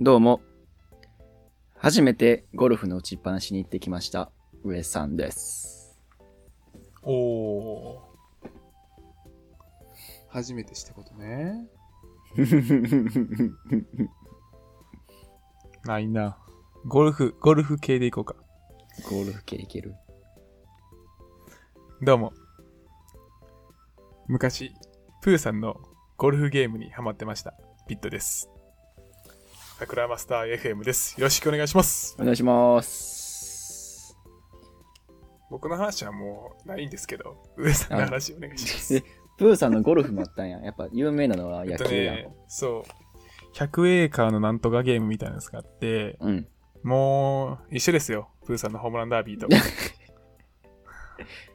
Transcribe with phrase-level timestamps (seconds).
[0.00, 0.42] どうも。
[1.76, 4.30] 初めてゴルフの打ちっぱなしに行ってきました。
[4.62, 5.98] 上さんです。
[7.02, 8.02] おお
[10.28, 11.66] 初めてしたことね。
[15.82, 16.38] ないな。
[16.86, 18.36] ゴルフ、ゴルフ系でいこうか。
[19.10, 19.96] ゴルフ系いける
[22.02, 22.32] どうも。
[24.28, 24.72] 昔、
[25.22, 25.80] プーさんの
[26.16, 27.54] ゴルフゲームにハマってました。
[27.88, 28.48] ピットです。
[29.78, 31.14] 桜マスター FM です。
[31.20, 32.16] よろしくお願いします。
[32.18, 34.18] お願いします。
[35.52, 38.96] 僕の話はもうないんですけど、上さんの話お願いします。
[38.96, 39.04] え、
[39.38, 40.58] プーさんのゴルフもあったんや。
[40.58, 42.16] やっぱ有名なのは野球やん。
[42.16, 42.82] えっとね、そう。
[43.54, 46.48] 100エーカーのなんとかゲームみたいなやつがあって、うん。
[46.82, 48.30] もう一緒ですよ。
[48.46, 49.46] プーさんのホームランダービーと。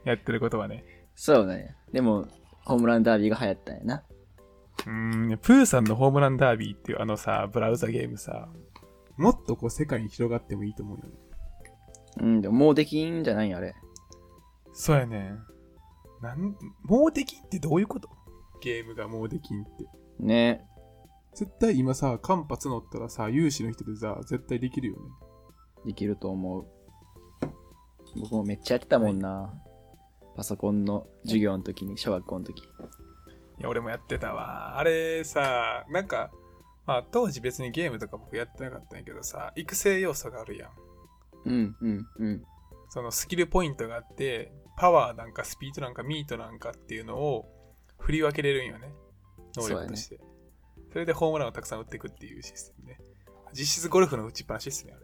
[0.06, 0.82] やってることはね。
[1.14, 1.76] そうね。
[1.92, 2.26] でも、
[2.64, 4.02] ホームランダービーが流行ったんやな。
[4.86, 8.48] うーん、プーさんのホームランダービーっていうあのさ、ブラウザゲームさ、
[9.16, 11.10] もっとこう世界に広がってもいいと思うよね。
[12.20, 13.74] うん、でももうできんじゃないんや、あれ。
[14.72, 15.34] そうやね。
[16.22, 18.08] なん、もうできんってどういうこと？
[18.60, 19.86] ゲームがもうできんって。
[20.18, 20.66] ね。
[21.34, 25.00] 絶対今さ、間髪乗ったらさ、有志の人でさ、絶対できるよね。
[25.86, 26.66] できると思う。
[28.16, 29.52] 僕もめっちゃやってたもんな。
[30.36, 32.62] パソコンの授業の時に、小学校の時。
[33.64, 34.78] いや、俺もやってたわ。
[34.78, 36.30] あれさ、なんか、
[36.86, 40.70] まあ当時別にゲームとか僕やってなかったんやけどさ、育成要素があるやん。
[41.46, 42.44] うん、うん、うん。
[42.90, 47.46] そのスキルポイントがあって、パワーなんかスピードなんかミートなんかっていうのを
[47.98, 48.92] 振り分けれるんよね。
[49.56, 50.20] 能力として。
[50.92, 52.98] そ,、れでホームランをたくさん打っていくっていうシステムね。
[53.54, 54.94] 実質ゴルフの打ちっぱなしですね、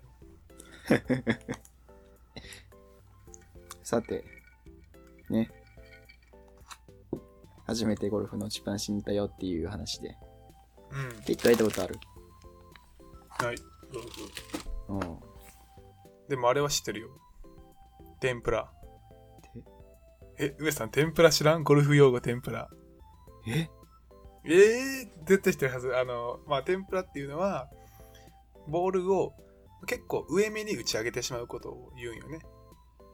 [0.89, 1.01] あれ。
[3.83, 4.25] さて、
[5.31, 5.51] ね。
[7.71, 10.17] 初めてゴルフの打ちっぱなしに行ったよっていう話で。
[10.91, 11.25] うん。
[11.25, 12.01] ピットやったことある
[13.29, 13.57] はい。
[13.93, 14.09] どうぞ
[14.89, 15.19] どうん。
[16.29, 17.11] でもあれは知ってるよ。
[18.19, 18.73] 天ぷら。
[20.37, 21.63] え、上さん、天ぷら知らん？
[21.63, 22.69] ゴルフ用語天ぷら。
[23.47, 23.69] え？
[24.45, 24.55] え
[25.03, 25.97] えー、絶対知ってるはず。
[25.97, 27.71] あの、まあ、天ぷらっていうのは、
[28.67, 29.33] ボールを
[29.87, 32.41] 結構上目に打ち上げてしまうことを言うんよね。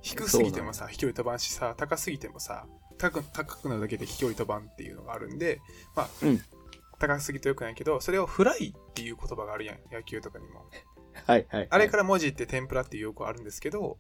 [0.01, 2.67] 低すぎてもさ、飛距離飛ばんしさ、高すぎてもさ、
[2.99, 5.61] 高く高くなるだけで飛距離飛ばんっていうのがあるんで、
[5.95, 6.41] まあ、うん
[6.99, 10.65] 高すぎてよくないけど、それをフライっていう言葉があるやん、野球とかにも。
[11.27, 11.67] はいはい。
[11.69, 13.99] あれから文字って天ぷらっていう用語あるんですけど、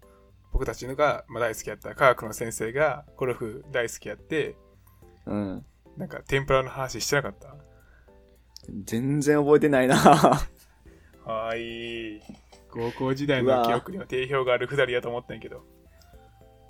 [0.52, 4.56] 僕たちのが、まあ、大好きやった科学の先生がゴルフ大好きやって、
[5.26, 5.66] うん。
[5.98, 7.54] なんか天ぷらの話してなかった？
[8.84, 9.96] 全然覚えてないな。
[9.96, 12.22] はーい。
[12.70, 15.64] 高校時代の記憶には定評があるくだりやと思ったんやけど。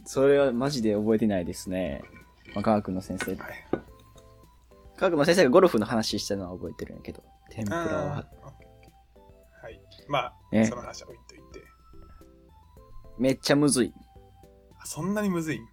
[0.04, 2.02] それはマジで覚えてないですね。
[2.56, 3.34] まあ、科学の先生。
[3.34, 3.66] はい。
[4.96, 7.84] 科学の先生がゴルフの話したのは覚えてるんやけど、天ぷらは。
[8.14, 8.24] は
[9.70, 9.78] い。
[10.08, 11.62] まあ、ねその話は置いといて。
[13.18, 13.92] めっちゃむずい。
[14.80, 15.58] あそんなにむずい？
[15.58, 15.66] ん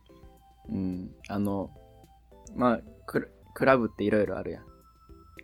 [0.70, 1.16] うん。
[1.30, 1.72] あの、
[2.54, 4.66] まあ、クラクラブっていろいろあるやん。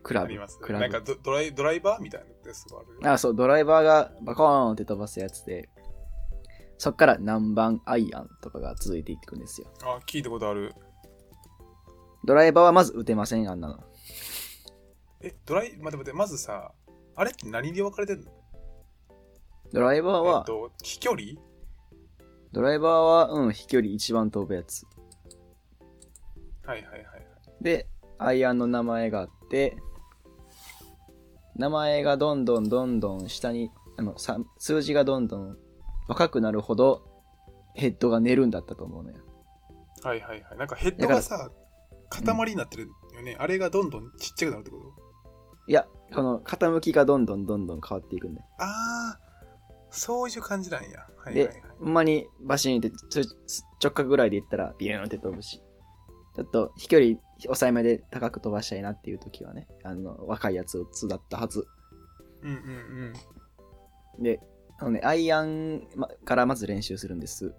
[0.04, 0.26] クラブ。
[0.26, 0.60] あります。
[0.60, 1.00] クラブなんか。
[1.00, 3.12] ドドライドライバーみたいなのってすごいある？
[3.14, 5.70] あ、そう、ドライバーがバコーンって飛ばすやつで、
[6.78, 9.68] そっから何番アイアンとかが続いていくんですよ。
[9.84, 10.76] あ、聞いたことある。
[12.30, 13.80] ドライバーはまず打てません、あんなの。
[15.20, 16.74] え、ドライ、待って待って、まずさ、
[17.16, 18.32] あれって何で分かれてんの？
[19.74, 21.24] ドライバーえっは、と、飛距離？
[22.52, 24.86] ドライバーは、うん、飛距離一番飛ぶやつ。
[26.68, 27.04] はいはいはいはい。
[27.62, 27.88] で、
[28.20, 29.76] アイアンの名前があって、
[31.56, 35.58] 名前がどんどんどんどん下に、あの、さ数字がどんどん
[36.08, 37.10] 若くなるほど、
[37.74, 39.18] ヘッドが寝るんだったと思うのよ。
[40.04, 40.58] はいはいはい。
[40.60, 41.50] なんかヘッドがさ、
[42.10, 43.36] 塊になってるよね。
[43.40, 44.94] あれがどんどんちっちゃくなるってこと？
[45.68, 48.48] いや、この傾きがどんどんどんどん変わっていくんだよ。
[48.58, 49.20] ああ、
[49.92, 51.08] そういう感じなんや。
[51.18, 51.64] はいはいで、はい。
[51.80, 53.24] ほんまにバシーンってちょ
[53.84, 55.62] 直角ぐらいでいったらビューンって飛ぶし、
[56.36, 61.68] ちょっと飛距離抑えめで高く飛ばしたいなっていう時はね、あの、若いやつを育ったはず。
[62.42, 63.14] うんうん
[64.18, 64.24] うん。
[64.24, 64.40] で、
[64.80, 67.54] あのね、アイアンまからまず練習するんです。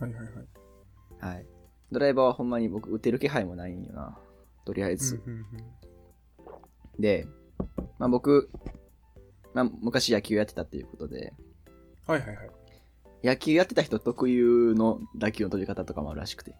[0.00, 1.34] はいはいはい。
[1.34, 1.46] はい。
[1.90, 4.18] ドライバーはほんまに僕打てる気配もないんよな。
[4.64, 5.22] とりあえず。
[6.98, 7.26] で、
[7.98, 8.50] まあ僕、
[9.54, 11.32] まあ昔野球やってたっていうことで、
[12.06, 12.50] はいはいはい。
[13.24, 16.54] 野球やってた人特有の打球の取り方とかもあるらしくて。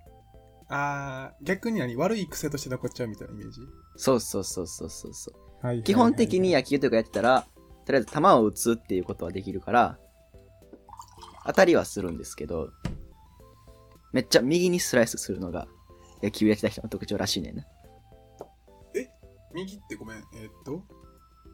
[0.71, 1.97] ああ、逆に何？
[1.97, 3.61] 悪い癖として残っちゃうみたいなイメージ？
[3.97, 5.33] そうそうそうそうそうそ
[5.63, 5.83] う。
[5.83, 7.47] 基本的に野球とかやってたら、
[7.87, 9.99] とりあえず球を打つっていうことはできるから、
[11.47, 12.71] 当たりはするんですけど、
[14.13, 15.69] めっちゃ右にスライスするのが
[16.23, 17.65] 野球やってた人の特徴らしいねんな。
[19.55, 20.83] 右ってごめん、えーっと、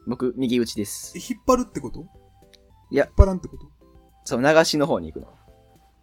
[0.05, 1.21] 僕、右打ちですえ。
[1.21, 2.05] 引っ張るってこと？
[2.91, 3.67] いや引っ張らんってこと？
[4.25, 5.33] そう、流しの方に行くの。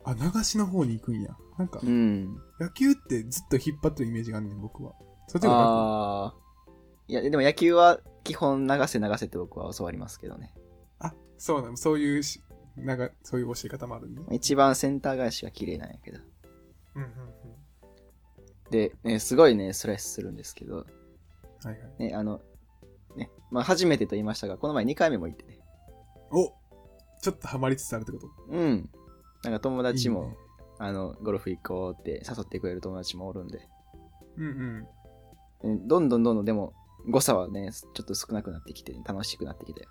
[0.04, 1.37] あ、流しの方に行くんや。
[1.58, 2.34] なんかう、ん。
[2.58, 4.94] 野球ってずっと引っ張ってるイメージがあんねん、僕は。
[5.28, 6.34] そっちが楽ああ。
[7.08, 10.54] いや、でも野球は基本流せ流せって僕は教わりますけどね。
[10.99, 11.76] あ、そうなの。
[11.76, 12.40] そういうし、
[12.76, 14.22] なんか、そういう教え方もあるんね。
[14.31, 16.20] 一番センター返しが綺麗なんやけど。
[16.94, 18.71] うんうんうん。
[18.71, 21.79] で、ね、すごいね、ストレスするんですけど、はいはい。
[21.99, 22.41] ね、あの、
[23.17, 25.59] ね、まあ初めてと言いましたが、この前2回目も行ってね。
[26.31, 26.53] お
[27.21, 28.27] ちょっとハマりつつあるってこと？
[28.49, 28.91] うん。
[29.44, 30.37] なんか友達も、いいね
[30.79, 33.69] あの、ゴルフ行こうって誘ってくれる友達もおるんで、
[34.37, 34.88] うん
[35.62, 35.77] うん。
[35.77, 36.73] ねどんどんどんどんでも、
[37.09, 39.91] 誤差はね、ちょっと少なくなってきて、楽しくなってきたよ。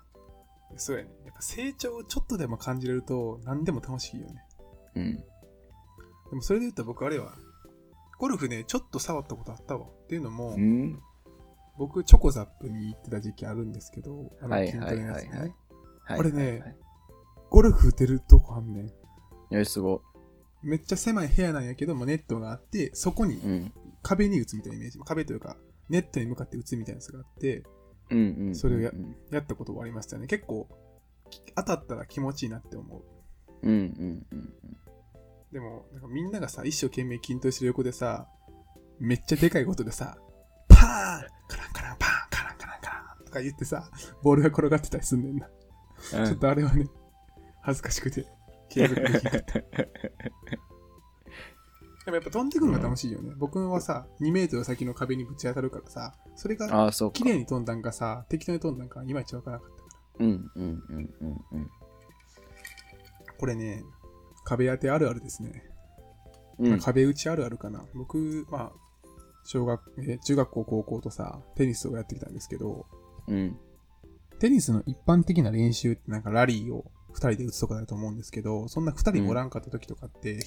[0.76, 1.10] そうやね。
[1.24, 4.46] やっぱ成長をちょっとでも感じれると、何でも楽しいよね。
[4.96, 5.24] うん。
[6.32, 7.34] でもそれで言ったら僕あれは、
[8.18, 9.84] ゴルフね、ちょっと触ったことあったわ。
[9.84, 10.98] っていうのも、うん。
[11.76, 15.28] 僕、チョコザップに行ってた時期あるんですけど、あのはい筋トレのやつね。
[15.28, 15.48] はいはいはい
[16.04, 16.16] はい。
[16.16, 16.76] これね
[17.50, 18.88] ゴルフ打てるとこあんね
[19.60, 19.66] ん。
[19.66, 20.00] すご
[20.62, 23.40] めっちゃ狭い部屋なんやけども、ネットがあって、そこにい。
[23.40, 23.72] うん。
[24.02, 24.98] 壁に打つみたいなイメージ。
[25.00, 25.58] 壁というか、
[25.90, 27.62] ネットに向かって打つみたいなやつがあって、
[28.10, 28.54] うんうんうん。
[28.54, 30.26] それをやうんやったことはありましたね。
[30.26, 30.66] 結構、
[31.56, 33.02] 当たったら気持ちいいなって思う。
[33.62, 34.54] うんうんうん
[35.52, 38.26] でも、なんかみんながさ、一生懸命筋トレしてる横でさ、
[38.98, 40.16] めっちゃでかいことでさ、
[40.68, 40.82] パーン
[41.46, 43.90] カランカランパーンカランカランカランとか言ってさ、
[44.22, 45.48] ボールが転がってたりすんねんな。
[46.14, 46.26] うん。
[46.26, 46.86] ちょっとあれはね、
[47.60, 48.26] 恥ずかしくて、
[48.70, 49.60] 継続できなかった。
[52.04, 53.32] でもやっぱ飛んでくるのが楽しいよね。
[53.36, 57.18] 僕はさ、2メートル先の壁にぶち当たるからさ、それがああ、そうか。
[57.18, 59.88] 綺麗に飛んだんかさ、適当に飛んだんか、いまいちわからなかったか
[60.18, 60.26] ら。
[60.26, 61.70] うんうんうんうんうん。
[63.38, 63.84] これね、
[64.44, 65.64] 壁当てあるあるですね。
[66.58, 66.80] うん。
[66.80, 67.84] 壁打ちあるあるかな。
[67.94, 68.72] 僕、まあ、
[69.44, 72.86] 小学、えー中学校、高校とさ、テニスをやってきたんですけど、
[73.28, 73.58] うん。
[74.38, 80.40] テニスの一般的な練習ってなんかラリーを2人で打つとかだと思うんですけど、そんな2人おらんかった時とかって、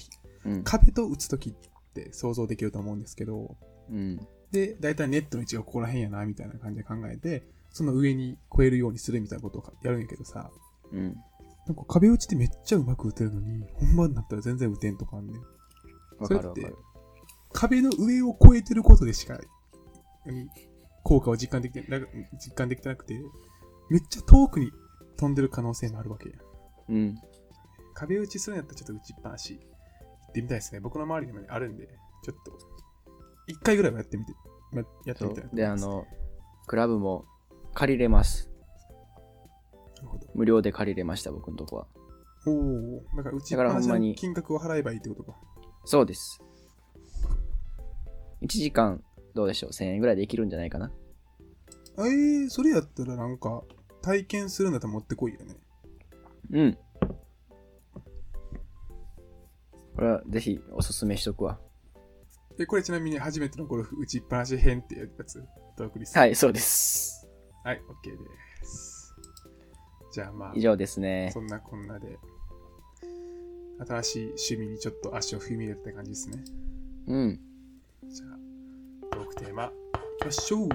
[0.44, 0.64] うん。
[0.64, 3.56] 壁と打つ時って想像できると思うんですけど、
[3.90, 4.20] うん。
[4.50, 10.50] で、大体ネットの位置がここら辺やな、みたいな感じで考えて、その上に越えるようにするみたいなことをやるんやけどさ、
[10.92, 11.16] うん。
[11.66, 15.40] なんか壁打ちってめっちゃうまく打てるのに、本番になったら全然打てんとかあんねん。
[16.18, 16.72] わそれって。
[17.52, 19.38] 壁の上を越えてることでしか、
[20.24, 20.48] 何
[21.02, 22.04] 効果を実感できてな
[22.38, 23.14] 実感できてなくて、
[23.90, 24.70] めっちゃ遠くに
[25.16, 26.36] 飛んでる可能性もあるわけや。
[26.88, 27.14] うん。
[27.94, 29.60] 壁打ちするんやったらちょっと打ちっぱなし行
[30.30, 30.80] ってみたいですね。
[30.80, 31.88] 僕の周りにもね、あるんで、
[32.22, 32.52] ちょっと、
[33.46, 34.34] 一回ぐらいはやってみて、
[34.72, 35.48] まやってそみたい。
[35.52, 36.06] で、あ、の、
[36.66, 37.24] クラブも
[37.74, 38.50] 借りれます。
[40.06, 40.26] なるほど。
[40.34, 41.86] 無料で借りれました、僕のとこは。
[42.46, 45.36] おお、だから打ちからほんまに金額を払えばいいってことか。
[45.84, 46.40] そうです。
[48.42, 49.02] 1時間、
[49.34, 50.92] どうでしょう ?1000 円ぐらいでできるんじゃないかな。
[51.98, 53.62] えー、それやったらなんか、
[54.02, 55.56] 体験するんだったら持ってこいよね。
[56.52, 56.78] うん。
[59.96, 61.58] これはぜひおすすめしとくわ。
[62.58, 65.42] え、これちなみに初めてのゴルフ打ちっぱなし編ってやつ、
[65.76, 66.20] トークリスト。
[66.20, 67.26] はい、そうです。
[67.64, 68.45] はい、OK です。
[70.16, 71.28] じゃあまあ以、上ですね。
[71.30, 72.18] そんなこんなで、
[73.86, 76.42] 新しい趣味にちょっと足を踏み入れたって感じですね。
[77.06, 77.40] うん。
[78.08, 79.68] じゃあ、トークテーマ、い
[80.22, 80.68] きましょう。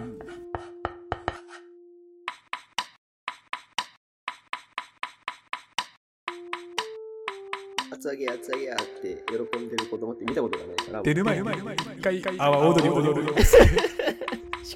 [7.91, 11.01] 厚揚げ厚揚げやって喜んでる子供って見たことがないから。
[11.01, 11.50] 出る前に、
[11.98, 13.33] 一回、あわ踊り踊り。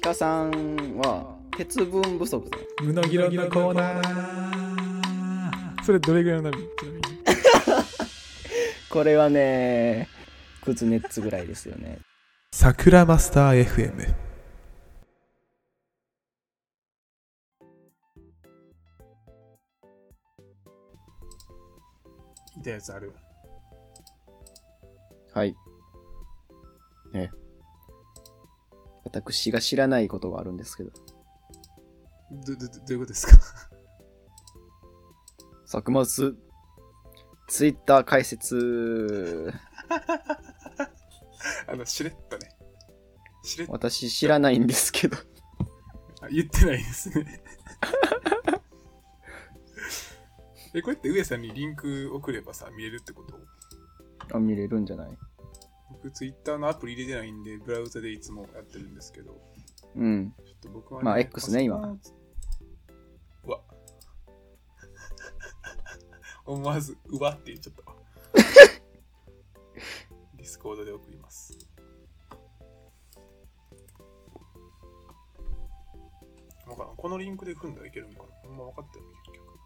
[0.02, 2.64] 鹿さんは鉄分不足だよ。
[2.82, 4.45] むのぎろぎのコーナー。
[5.86, 6.58] それどれぐらいの波？
[6.80, 7.02] ちなみに。
[8.90, 10.08] これはね、
[10.64, 12.00] クズネッツぐらいですよね。
[12.52, 14.02] 桜マスター FM。
[22.58, 23.12] いたやつある？
[25.32, 25.54] はい。
[27.12, 27.30] ね。
[29.04, 30.90] 私が知らないことがあるんですけど、
[32.44, 33.75] ど、ど、どどういうことですか？
[35.66, 36.32] 作末、
[37.48, 39.52] ツイッター解説、
[41.68, 42.50] あの、しれっとね。
[43.42, 43.72] しれっと。
[43.72, 45.16] 私知らないんですけど、
[46.22, 47.42] あ言ってないですね。
[50.74, 53.40] え、これって上さんにリンク送ればさ、見れるってこと？
[54.36, 55.18] あ見れるんじゃない？
[55.90, 59.40] 僕、ツイッターのアプリ入れてないんで、ブラウザでいつもやってるんですけど、
[59.94, 60.34] うん。
[60.44, 61.96] ちょっと僕は、ね、まあ X ね今
[66.46, 67.96] 思わず、うわって言っちゃったわ。
[70.34, 71.56] Discord で送ります。
[76.66, 76.96] もわからん。
[76.96, 78.24] このリンクで踏んだらいけるんかな？
[78.44, 79.58] あんま分かってない、結局。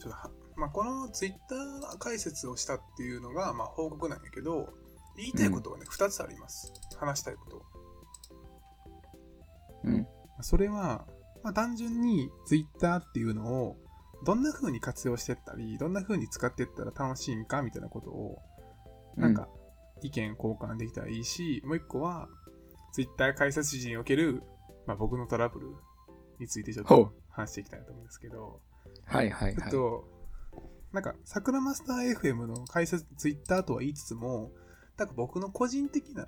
[0.00, 4.72] ちょっとはまあ、このツイッター解説をしたっていうのが、まあ、報告なんやけど、
[5.16, 6.72] 言いたいことはね、2つあります。
[6.96, 7.62] 話したいこと。
[9.84, 10.06] うん。
[10.42, 11.06] それは、
[11.42, 13.76] まあ、単純にツイッターっていうのを、
[14.24, 18.38] どんな風に活用してったり、どんな風に使っていったら楽しいんかみたいなことを、
[19.16, 19.48] なんか、
[20.02, 22.28] 意見交換できたらいいし、もう一個は、
[22.92, 24.42] ツイッター解説時における、
[24.86, 25.68] まあ、僕のトラブル
[26.38, 28.60] についてちょっと話していきたいなと思うんですけど、
[29.04, 29.56] はいはいはい。
[29.64, 30.08] えっと、
[30.92, 34.52] なんか、桜マスター FM の解説、ツイッターとは言いつつも、
[34.98, 36.26] なんか僕の個人的な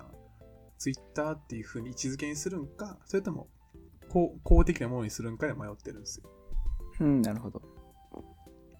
[0.79, 3.47] ツイッターっていう風に位置づけにするんか、それとも
[4.13, 6.29] 公公的なものにするんかで迷ってるんですよ。
[6.99, 7.61] うん、なるほど。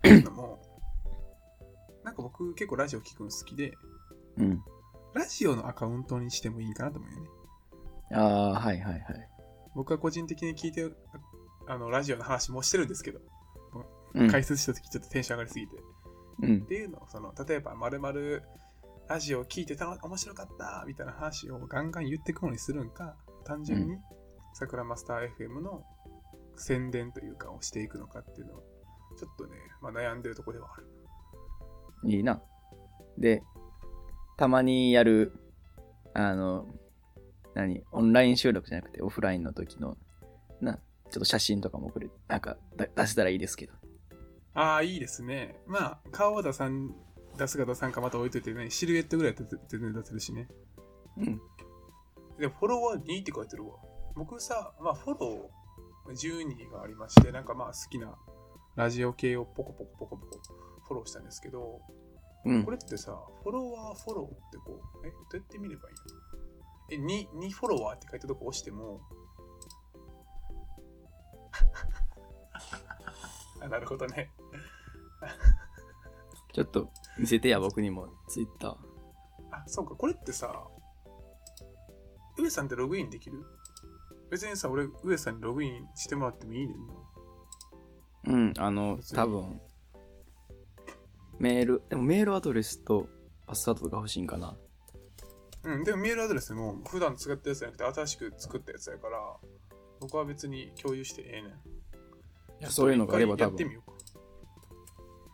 [0.03, 0.61] というのも、
[2.03, 3.73] なんか僕結構ラジオ聞くの好きで、
[4.37, 4.63] うん。
[5.15, 7.29] ラジオのアカウントにしてもいいんかなと思うよね。
[8.13, 9.03] ああ、はいはいはい。
[9.73, 10.97] 僕は個人的に聞いてる、
[11.67, 13.19] あの、ラジオの話もしてるんですけど、
[14.13, 14.29] うん。
[14.29, 15.77] 解説した時ちょっとテンション上がりすぎて。
[16.43, 16.67] うんっ。
[16.67, 18.43] ていうのをその例えばまるまる
[19.07, 23.97] ラジオを聞いてたの面白かったみたいな話をガンガン言っていくものにするんか単純に
[24.53, 25.83] 桜マスター FM の
[26.55, 28.61] 宣伝というかをしていくのかっていうのは
[29.17, 30.87] ちょっとね、まあ、悩んでるところではある
[32.05, 32.41] いいな。
[33.17, 33.43] で、
[34.37, 35.33] たまにやる、
[36.13, 36.67] あの、
[37.53, 39.97] 何、オンライン収録じゃなくてオフラインの時の、
[40.59, 43.73] な、ちょっと写真とかも送る、なんかだ出せたらいいですけど。
[44.55, 46.93] ああいいですねまあ顔は出さん
[47.37, 49.35] 出すか出さんかまた置いといてねシルエットぐらい
[49.67, 50.47] 全然出せるしね
[51.17, 51.41] うん。
[52.37, 53.75] でもフォロワー2って書いてるわ
[54.15, 58.15] 僕さまあフォロー12がありましてなんかまあ好きな
[58.75, 60.39] ラジオ系をポコポコポコポコ
[60.87, 61.79] フォローしたんですけど
[62.45, 62.71] うんこ。
[62.71, 65.95] れってさ、フォロワーフォローってこう、え、どうやって見ればいい
[66.99, 67.05] の？
[67.15, 68.99] え、2、2フォロワーって書いたとこ押しても、
[73.61, 74.29] あなるほどね。
[76.51, 78.75] ちょっと見せてや、僕にも、ツイッター。
[79.51, 80.67] あ、そうか、これってさ、
[82.37, 83.41] 上さんってログインできる？
[84.33, 86.93] 別にさ、俺、上さんにログインしてもらってもいいねんな。
[88.25, 89.61] うん、あの、多分、
[91.37, 93.07] メール、でもメールアドレスと
[93.45, 94.57] パスワードが欲しいんかな。
[95.65, 99.19] うん、でもメールアドレスも普段使ったやつじゃなくて新しく作ったやつやから、
[99.99, 101.51] 僕は別に共有してええねん。
[101.51, 101.53] い
[102.61, 103.73] やそういうのがあれば多分一回やってみ。
[103.73, 103.97] ようか。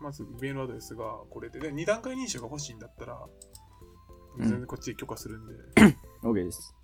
[0.01, 5.53] まず、メールアドレスがこれで、で、2段階認証が欲しいんだったら、うん全然こっちで許可するんで、
[6.22, 6.75] OK です。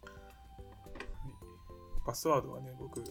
[2.06, 3.04] パスワードはね、僕、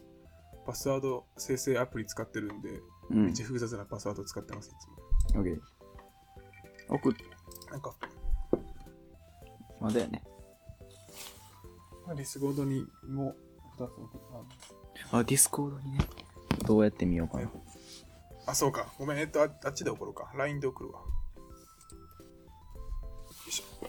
[0.64, 3.42] パスワード生成アプリ使ってるんで、うんめっち。
[3.42, 5.42] ゃ複雑なパスワード使ってます、いつも。
[5.42, 5.60] OK。
[6.88, 7.12] 送っ、
[7.70, 7.94] なんか、
[9.80, 10.22] まだよね。
[12.06, 13.34] まあディスコードにも
[13.78, 14.20] 2つ送っ
[15.10, 15.98] たあ、ディスコードにね。
[16.66, 17.50] どうやって見ようかな。
[18.46, 18.86] あ、そうか。
[18.98, 20.30] ごめん、えっと、ああっちで送ろうか。
[20.36, 21.00] LINE で送るわ。
[21.00, 21.06] よ
[23.48, 23.86] いしょ。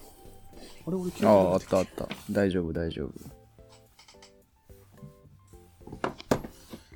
[0.87, 2.07] あれ、俺、ああ、あったあった。
[2.31, 3.34] 大丈夫、大丈夫。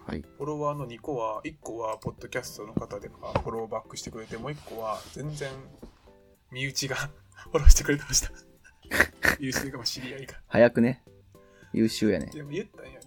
[0.10, 0.22] はい。
[0.22, 5.52] フォロワーの2個は、1個はポッドキャストの方でフォローバックしてくれて、もう1個は全然
[6.52, 6.96] 身内が
[7.52, 8.32] フォローしてくれてました。
[9.40, 10.42] 優秀かも知り合いが。
[10.48, 11.04] 早くね。
[11.74, 12.26] 優秀やね。
[12.26, 13.00] でも言ったんやね。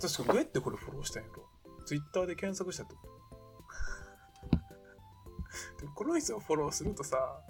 [0.00, 1.46] 確かどうやってこれフォローしたんやろ
[1.84, 2.96] ?Twitter で検索したと
[5.80, 7.42] でもこの人をフォローするとさ、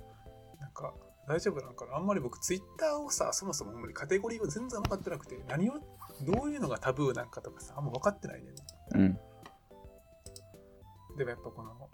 [0.58, 0.92] なんか
[1.28, 5.74] 大丈夫なんかなあんまり僕 Twitter をさ、そもそもカテゴリーを全然分かってなくて、何を、
[6.22, 8.54] どういうのがタブーなんかとかさ、あんま分かってないねん。
[9.00, 9.18] うん。
[11.16, 11.90] でもやっぱこの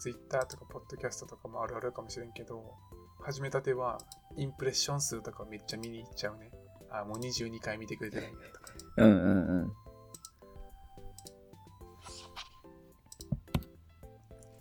[0.00, 2.74] Twitter とかポッドキャストとかもあるあるかもしれんけど、
[3.22, 3.98] 始めたては
[4.36, 6.50] インプレッション数とかめっちゃ見に行っちゃうね。
[6.90, 8.72] あ、もう22回見てくれてないんだとか。
[8.98, 9.72] うんうんうん。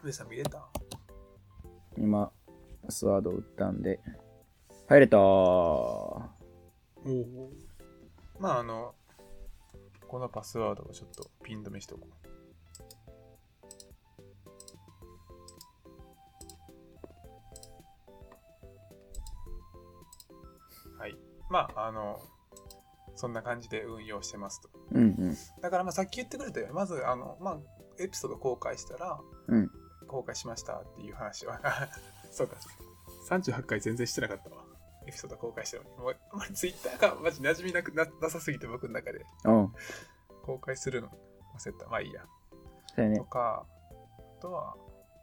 [0.03, 0.67] 上さん見れた？
[1.97, 2.31] 今、
[2.85, 3.99] パスワードを打ったんで。
[4.87, 5.19] 入れたー。
[5.19, 6.29] お
[7.05, 7.51] お。
[8.39, 8.95] まああの、
[10.07, 12.07] このパスワードをちょっとピン止めしておこ
[20.97, 20.99] う。
[20.99, 21.17] はい。
[21.49, 22.19] まあ、あの、
[23.15, 24.69] そんな感じで運用してますと。
[24.91, 25.37] うんうん。
[25.61, 27.59] だからまあさっき言ってくれたようにまずあの、まあ、
[27.99, 29.69] エピソード公開したら、うん
[30.13, 31.59] 公開しましたっていう話は
[32.29, 32.57] そうか
[33.29, 34.63] 38回全然してなかったわ
[35.07, 39.73] エピソード公開したのにもうあんまりツイッターがマジ馴染みなくななさすぎて僕の中でうん。
[40.43, 41.09] 公開するの
[41.57, 42.21] 忘れたまあいいや
[42.95, 43.23] そうやねと。
[43.25, 43.65] か
[44.37, 44.75] あとは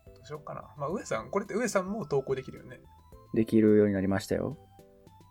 [0.07, 2.81] どうしようかなまあ上さんこれって上さんも投稿できるよね
[3.35, 4.59] できるようになりましたよ。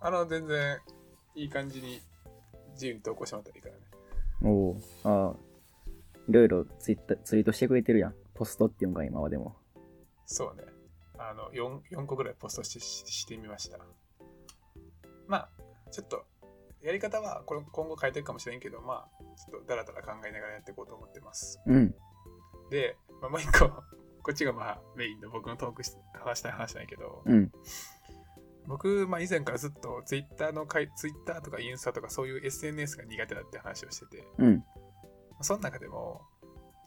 [0.01, 0.79] あの、全然、
[1.35, 2.01] いい感じに
[2.73, 3.81] 自由に投稿してもらったらいいからね。
[4.43, 5.35] おおああ。
[6.27, 8.15] いろいろツイッターツイートしてくれてるやん。
[8.33, 9.55] ポストっていうのが今はでも。
[10.25, 10.63] そうね。
[11.17, 13.79] あの、4, 4個ぐらいポストしてししてみました。
[15.29, 15.49] まあ、
[15.91, 16.25] ちょっと、
[16.81, 21.61] やり方はこれ今後変えていくかもしれんけど、まあ、ちょっとだらだら考えながらやっていこうと思ってます。
[21.67, 21.95] うん。
[22.71, 23.69] で、まあ、もう一個、
[24.23, 27.51] こっちがまあメインの僕のトークし話したい話なんやけど、うん。
[28.67, 34.63] 僕、まあ、以前からずっとツイッターのかいツイッターとかインスタとかそういう SNS が苦手だって話をしてて、うん。
[35.41, 36.21] その中でも、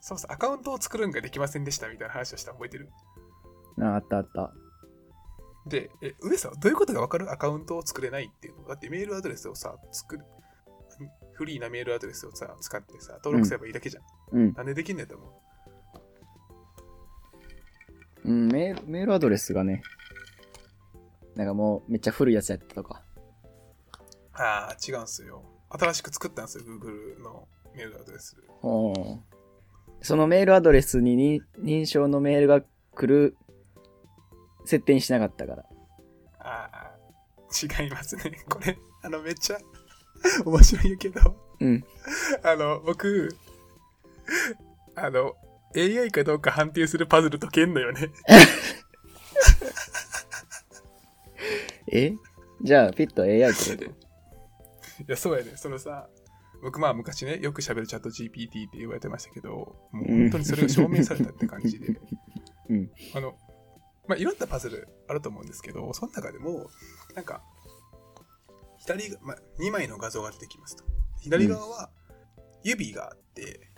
[0.01, 2.91] そもそもアカウントを作るんができませんでしたみたいな話をしたの覚えてる？
[3.81, 4.53] ああったあった。
[5.67, 7.31] で、え、上さん、どういうことがわかる？
[7.31, 8.69] アカウントを作れないっていうの？
[8.69, 10.25] だってメールアドレスをさ、作る、
[11.35, 14.05] フリーなメールアドレスをさ、使ってさ、登録すればいいだけじゃん。
[14.33, 14.53] うん。
[14.55, 15.43] なんでできんねんと思
[18.25, 18.29] う？
[18.29, 19.83] うん、メールメールアドレスがね、
[21.35, 23.03] なんかもうめっちゃ古いやつやったとか。
[24.35, 25.43] ああ、違うんすよ。
[25.71, 28.37] 新しく作ったんですよ、Google のメールアドレス。
[30.05, 32.63] そのメールアドレスにに認証のメールが
[32.95, 33.37] 来る
[34.65, 35.65] 設定にしなかったから。
[36.39, 36.93] ああ、
[37.83, 38.45] 違いますね。
[38.49, 39.59] これ、あの、めっちゃ
[40.45, 41.85] 面白いけど、うん。
[42.43, 43.37] あの、僕、
[44.95, 45.35] あの、
[45.77, 48.11] AI かどうか判定するパズル解けんのよね。
[51.91, 52.15] え？
[52.63, 53.95] じゃあ、ピット AI ってこ
[55.01, 55.53] いや、そうやね。
[55.57, 56.09] そのさ、
[56.63, 59.51] 僕まあ昔ね、よく喋るチャット GPT って言われてましたけど、
[59.91, 61.99] もう本当にそれが証明されたって感じで。
[62.69, 63.37] うんあの、
[64.09, 66.71] まあいろんなパズルあると思うんですけど、その中でも、
[67.15, 67.43] なんか、
[68.79, 70.85] 左が、まあ、2枚の画像が出てきますと。
[71.21, 71.91] 左側は
[72.65, 73.71] 指があって、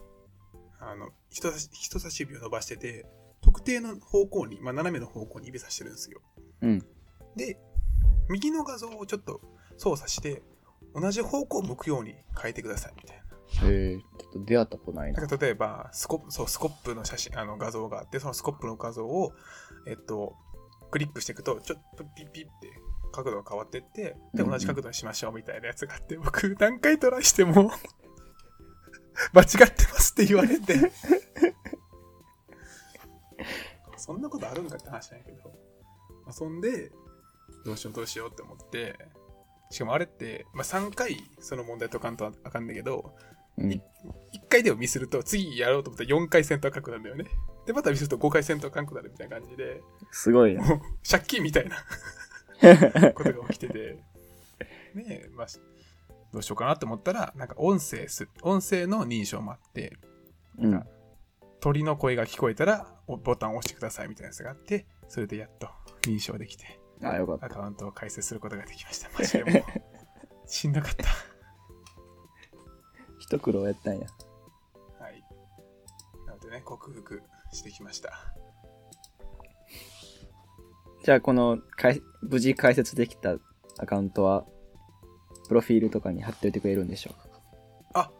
[0.81, 3.07] あの人差し人差し指を伸ばしてて、
[3.43, 6.21] 特定の方向に、まあ、斜めの方向に指さしてるんですよ。
[6.62, 6.78] うん。
[7.37, 7.59] で、
[8.31, 9.43] 右の画像をちょっと
[9.76, 10.43] 操作して、
[10.95, 13.25] 同じ方向を向くように変えてくださいみたいな。
[13.61, 15.21] とえー、ちょっと出会ったことないな。
[15.21, 19.32] なんか例えばスコップ、そう、スコップの写真、あの画像があって、そのスコップの画像を、
[19.86, 20.36] えっと、
[20.90, 22.68] クリックしていくと、ちょっとピッピッって
[23.12, 27.70] 角度が変わってって、で、同じ角度にしましょうみたいなやつがあって、僕何回トライしても、
[29.32, 30.92] 間違ってますって言われて。
[33.97, 35.49] そんなことあるんかって話なんやけど。
[36.25, 36.92] まあ、そんで、
[37.64, 38.99] どうしようどうしようって思って、
[39.70, 43.14] しかもあれって、まあ、3回その問題解かんとあかんだけど、
[43.56, 43.70] うん。
[43.70, 43.80] 1
[44.49, 47.25] 回でもミスると次やろうと思ったら4回戦闘書くなんだよね。
[47.67, 50.63] で、またミスると5回戦闘書くなるみたいな感じで、すごいな。
[50.63, 51.77] もう借金みたいな
[53.13, 53.99] ことが起きてて、
[54.95, 55.47] ねえ、まあ、
[56.33, 59.97] どうしようかなって思ったら、なんか音声す、音声の認証もあって、
[60.59, 60.85] うん。
[61.61, 65.69] 鳥の声が聞こえたらおボタンを押してくださいみたいなやつがあって、それでやっと
[66.03, 67.47] 認証できて、あ、よかった。
[67.47, 69.09] アカウントを開設することができました。
[69.19, 69.65] マジでもう、
[70.47, 71.07] しんどかった。
[73.19, 74.07] 一苦労やったんや。
[75.00, 75.25] はい。
[76.27, 77.23] なのでね、克服
[77.54, 78.12] してきました。
[81.04, 83.36] じゃあ、このかい、無事開設できた
[83.78, 84.45] アカウントは、
[85.49, 87.28] プロフィールとかに貼っておいてくれるんでしょうか？
[87.95, 88.10] あ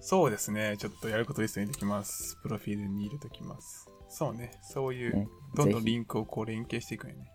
[0.00, 0.76] そうですね。
[0.78, 2.38] ちょっとやることリストにできます。
[2.42, 3.88] プロフィールに入れときます。
[4.08, 4.52] そうね。
[4.62, 7.32] そういう、ねどんどんリンクをこう連携していくよね。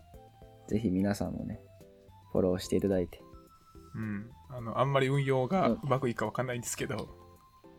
[0.68, 1.60] ぜひ皆さんもね、
[2.32, 3.20] フォローしていただいて、
[3.94, 4.30] うん。
[4.48, 7.10] あの、あんまり運用がうまくいいかわかんないんですけど、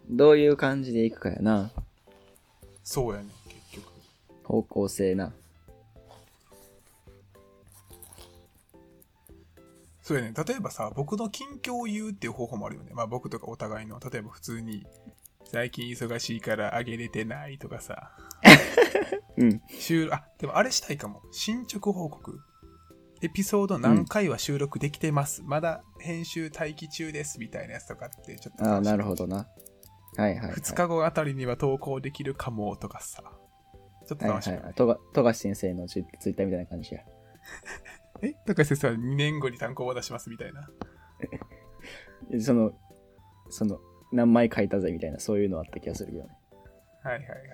[0.07, 1.71] どういう感じでいくかやな。
[2.83, 3.29] そうやね。
[4.45, 5.34] 方向性な。
[10.01, 10.34] そうやね。
[10.47, 12.91] 例えばさ、僕の近況を言うっていう方法もあるよね。
[12.93, 14.86] まあ僕とかお互いの、例えば普通に、
[15.45, 18.12] 最近忙しいからあげれてないとかさ、
[19.38, 19.62] うん。
[19.67, 21.23] 収あ、でもあれしたいかも。
[21.31, 22.39] 進捗報告。
[23.21, 25.41] エピソード何回は収録できてます。
[25.43, 27.39] まだ編集待機中です。
[27.39, 29.47] みたいなやつとかって、ちょっとああ、なるほどな。
[30.17, 30.51] はいはい、はい。
[30.51, 33.23] 2日後あたりには投稿できるかもとかさ。
[34.07, 34.73] ちょっとはい楽しみ、はい。
[34.73, 37.01] とが、富樫先生のツイツイッターみたいな感じや。
[38.21, 38.33] え？
[38.45, 40.69] 高橋先生は2年後に単行を出しますみたいな。
[42.39, 42.71] その、
[43.49, 43.79] その、
[44.11, 46.29] 何枚書いたぜみたいな、そういうのあった気がするけどね。
[47.03, 47.49] はいはいはいはい。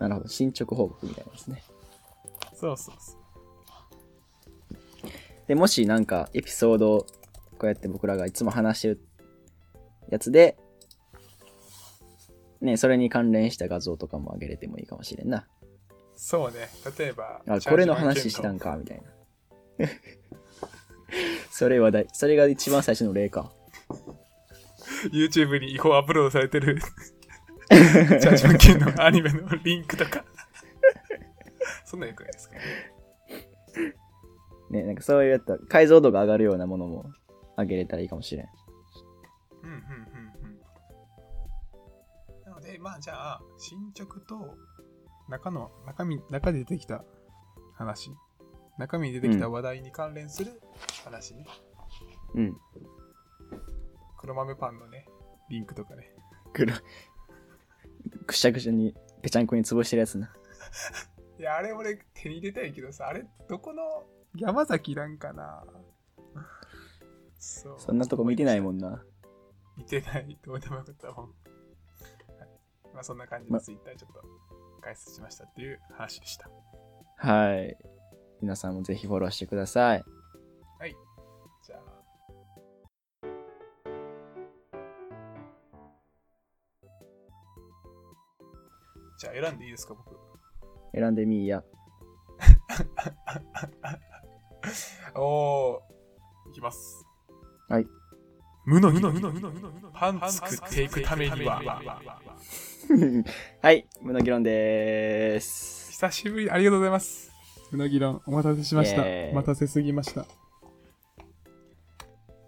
[0.00, 0.28] なるほど。
[0.28, 1.62] 進捗報告みたいなですね。
[2.54, 3.18] そうそうそう。
[5.46, 7.06] で、もしなんかエピソード、
[7.58, 9.00] こうやって僕らがいつも話してる
[10.10, 10.56] やつで、
[12.60, 15.46] ね、それに関連した画像とかも上げれてもいいかもしれんな。
[16.16, 16.68] そうね。
[16.98, 19.02] 例えば、あ、これの話したんか、みたい
[19.78, 19.86] な。
[21.50, 23.52] それはだい、それが一番最初の例か。
[25.12, 26.78] YouTube に違法アップロードされてる
[27.70, 30.24] チャージマンキンのアニメのリンクとか。
[31.84, 32.56] そんなんよくないですか？
[32.56, 32.62] ね。
[34.70, 37.06] ね、なんかそういうやったら解像度が上がるようなものも
[37.56, 38.46] あげれたらいいかもしれん。
[39.62, 39.80] うんうんうん
[40.50, 40.58] うん。
[42.78, 44.56] まあじゃあ、進捗と
[45.28, 47.04] 中の、中身、中で出てきた
[47.74, 48.10] 話、
[48.78, 50.60] 中身に出てきた話題に関連する
[51.04, 51.46] 話ね。
[52.34, 52.56] うん。
[54.18, 55.06] 黒豆パンのね、
[55.48, 56.12] リンクとかね。
[56.52, 56.72] 黒。
[58.26, 60.32] くしゃくしゃに、ぺちゃんこに潰してるやつな。
[61.38, 65.64] いや、あれ俺手に入れたいけどさ、あれ、どこの山崎なんかな
[67.38, 69.02] そんなとこ見てないもんな。
[69.76, 70.38] 見てない。
[70.42, 71.34] どうでもよかったもん。
[72.98, 74.20] はいまあそんな感じでまツイッターちょっと
[74.80, 76.50] 解説しましたっていう話でした。
[77.16, 77.76] はい。
[78.40, 80.04] 皆さんもぜひフォローしてください。
[81.64, 81.80] じゃあ。
[89.18, 90.16] じゃあ選んでいいですか、僕。
[90.94, 91.62] 選んでみいや。
[95.14, 95.80] おー、
[96.50, 97.04] いきます。
[97.68, 97.86] はい。
[98.68, 101.62] 無の無の無の無の無の無のパン作っていくためには。
[103.62, 103.86] はい。
[104.02, 105.92] 無の議論でーす。
[105.92, 107.32] 久しぶり、ありがとうございます。
[107.70, 109.02] 無の議論、お待たせしました。
[109.02, 110.26] お待たせすぎました。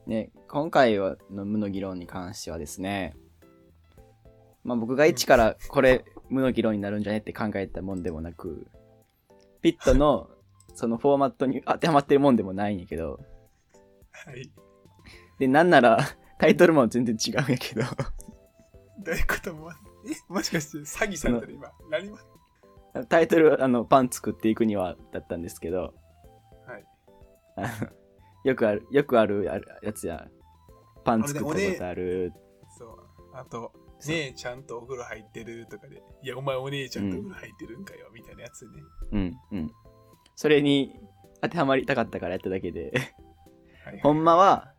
[0.06, 3.16] ね、今回はの無の議論に関してはですね、
[4.62, 8.66] まあ僕が一からこれ無の議論になるんじゃねって考えたもんでもなく、
[9.62, 10.28] ピットの
[10.74, 13.20] そのフォーマットに当てはまってるもんでもないんやけど、
[14.12, 14.50] はい。
[15.40, 15.98] で、なんなら
[16.38, 21.72] タイトルも全然違うんやけど、どういうことも、え、もしかして詐欺されてる今。
[21.90, 22.18] 何も。
[23.08, 25.94] タイトルあのパン作っていくにはだったんですけど、
[26.66, 26.84] はい。
[27.56, 27.88] あの
[28.44, 30.28] よくある、よくあるややつや、
[31.04, 32.32] パン作ったことある、
[32.78, 32.98] そう。
[33.32, 33.72] あと、
[34.06, 38.70] 姉ちゃんとお風呂入ってるとかで、いや、お前お姉ちゃんとお風呂入ってるんかよ、みたいなやつね。
[39.12, 39.72] うん、うん。
[40.36, 40.98] それに
[41.40, 42.92] 当てはまりたかったからやっただけで、
[43.84, 44.00] はい、はい。
[44.02, 44.74] ほんまは、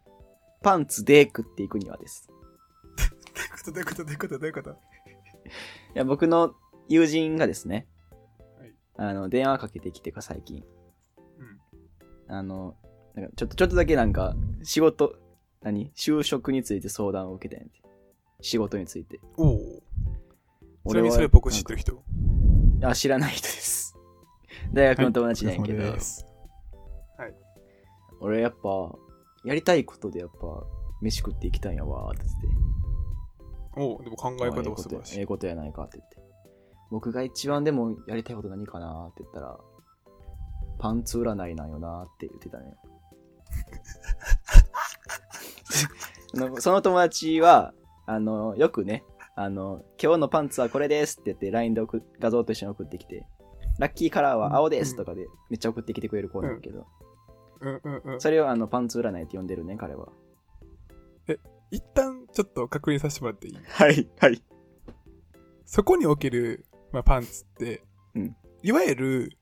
[0.62, 2.30] パンツで食っていくにはです。
[3.66, 4.04] どういうこと？
[4.04, 4.38] どういうこと？
[4.40, 4.70] どういうこと？
[4.70, 4.80] どういうこ
[5.96, 6.54] いや、僕の
[6.88, 7.88] 友人がですね、
[8.58, 10.62] はいあの、電話かけてきてか、最近。
[10.62, 10.68] と
[12.30, 12.36] うん。
[12.36, 12.76] あの、
[13.16, 15.16] なんかちょっと、ちょっとだけなんか、仕事、
[15.62, 15.92] 何？
[15.96, 17.82] 就職について相談を受けたんやて。
[18.42, 19.20] 仕事について。
[19.38, 19.58] おお。
[20.90, 22.04] ちなみにそれ僕知ってる人？
[22.84, 23.96] あ、知らない人です。
[24.74, 26.26] 大学の友達なんやけど、お疲れ様です
[28.20, 28.96] 俺やっぱ、
[29.44, 30.64] やりたいことでやっぱ、
[31.02, 32.62] 飯食っていきたいんやわーって言って。
[33.78, 35.20] おお、でも考え方は素晴らしい。
[35.20, 36.18] ええことやないかって言って。
[36.92, 39.58] 僕が一番でもやりたいこと何かなって言ったら、
[40.78, 42.76] パンツ占いなんよなって言ってたね。
[46.60, 47.74] その友達は、
[48.06, 49.04] あの、よくね、
[49.36, 51.82] あの、今日のパンツはこれですって言って LINE で
[52.20, 53.26] 画像と一緒に送ってきて、
[53.80, 56.86] ラッキーカラーは青ですとかでめっちゃ送ってきてくれる子なんだけど、
[57.62, 58.22] うんうんうん。
[58.22, 60.10] それをあのパンツ占いって呼んでるね、彼は。
[61.70, 63.58] 一旦ちょっと確認させてもらっていい？
[63.70, 64.44] はい、はい。
[65.66, 67.84] そこにおける、まあ、パンツって、
[68.16, 69.38] うんいわゆる、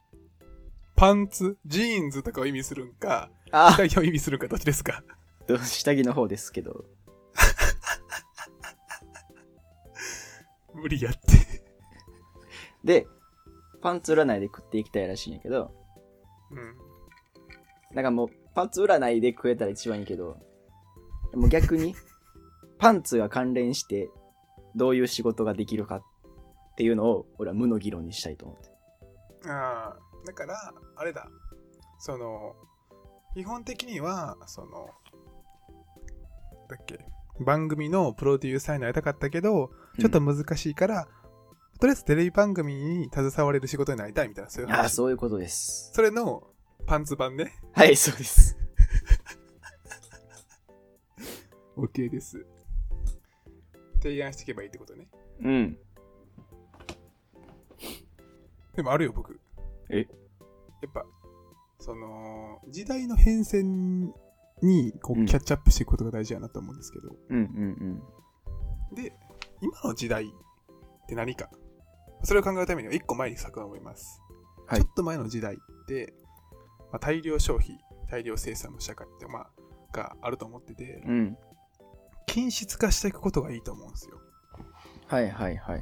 [0.96, 5.04] パンツ、ジーンズとかを意味するんか、あ下着を意味するんか、どっちですか？
[5.66, 6.86] 下着の方ですけど。
[10.76, 11.20] 無理やって。
[12.84, 13.08] で、
[13.82, 15.74] パンツ占いで食っていきたいらしいんやけど、
[16.52, 16.78] うん。
[17.94, 20.38] なんかもう、パンツ占いで食えたら一番いいけど、
[21.34, 21.96] もう逆に、
[22.78, 24.10] パンツが関連して、
[24.76, 26.02] どういう仕事ができるかっ
[26.76, 29.50] ていうのを、俺は無の議論にしたいと思って。
[29.50, 31.28] ああ、だから、あれだ。
[32.00, 32.56] その、
[33.34, 34.90] 基本的には、その、
[36.70, 37.06] だっけ、
[37.40, 41.08] 番組のプロデューサーになりたかったけど、ちょっと難しいから、
[41.80, 44.90] とりあえずテレビ番組に携われる仕事になりたいみたいな、そういうああ、話。
[44.90, 45.92] そういうことです。
[45.94, 46.44] それの
[46.90, 47.54] パンツ版ね。
[47.74, 48.58] はい、そうです。
[51.78, 52.44] OK です。
[54.02, 55.08] 提案していけばいいってことね。
[55.44, 55.78] うん。
[58.76, 59.40] でもあるよ、僕。
[59.92, 59.98] え？
[60.00, 60.04] や
[60.90, 61.06] っぱ、
[61.78, 64.12] その、時代の変遷
[64.64, 69.14] にこうんうキャッチアップしていくことが大事やなと思うんですけど、うんうんで、
[69.62, 70.28] 今の時代っ
[71.08, 71.52] て何か？
[72.24, 74.24] それを考えるためには一個前に遡ります。
[74.66, 76.16] はいちょっと前の時代って、
[76.92, 77.78] まあ、大量消費、
[78.10, 79.50] 大量生産の社会って、まあ、
[79.92, 81.12] があると思ってて、うん。
[81.12, 81.38] うん。
[82.26, 84.20] 均質化していくことがいいと思うんですよ。
[85.08, 85.82] はいはいはいは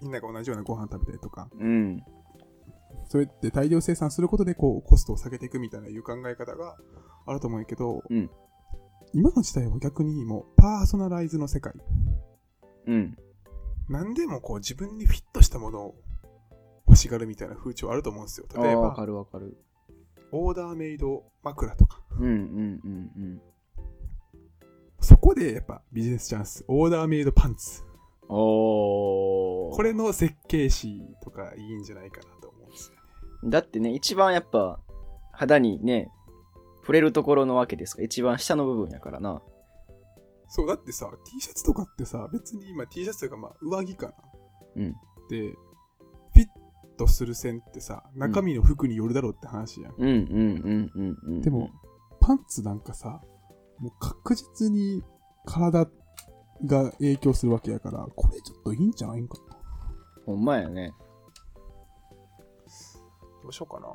[0.00, 2.02] みんなが同じようなご飯食べたりとか、うん。
[3.08, 6.76] それって大量生産することでこうコストを下げていくみたいないう考え方が
[7.26, 8.30] あると思うけど、うん
[9.16, 11.72] 今の時代は逆にもうパーソナライズの世界。
[12.88, 13.16] うん。
[13.88, 15.94] 何でもこう自分にフィットしたものを
[16.88, 18.46] 欲しがるみたいな風潮あると思うんですよ。
[18.56, 19.56] ああ、わ例えば、かるわかる。
[20.32, 22.00] オーダーメイド枕とか。
[22.18, 23.42] うんうんうんうん。
[25.00, 26.64] そこでやっぱビジネスチャンス。
[26.68, 27.82] オーダーメイドパンツ。
[28.28, 29.76] おー。
[29.76, 32.96] これの設計士とかいいんじゃないかなと思うんですよ
[33.42, 33.50] ね。
[33.50, 34.80] だってね、一番やっぱ
[35.32, 36.10] 肌にね、
[36.80, 38.00] 触れるところのわけですか？
[38.00, 39.42] ら、一番下の部分やからな。
[40.48, 44.14] そう、だってさ、T シャツとかってさ、別に今 T シャツとかまあ上着かな。
[44.76, 44.92] うん。
[45.28, 45.54] で、
[46.96, 49.94] トする線ってさ、中身の服によるだろうって話やん。
[49.96, 51.40] うんうんうんうんうん。
[51.40, 51.70] でも、
[52.20, 53.20] パンツなんかさ、
[53.78, 55.02] もう確実に
[55.44, 55.86] 体
[56.64, 59.56] が影響するわけやから、これちょっといいんじゃないんかな。
[60.26, 60.92] ほんまやね。
[63.42, 63.94] どうしようかな。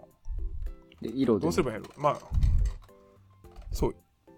[1.01, 1.43] で、色で。
[1.43, 2.19] どうすればいいんやろまあ、
[3.71, 3.95] そう。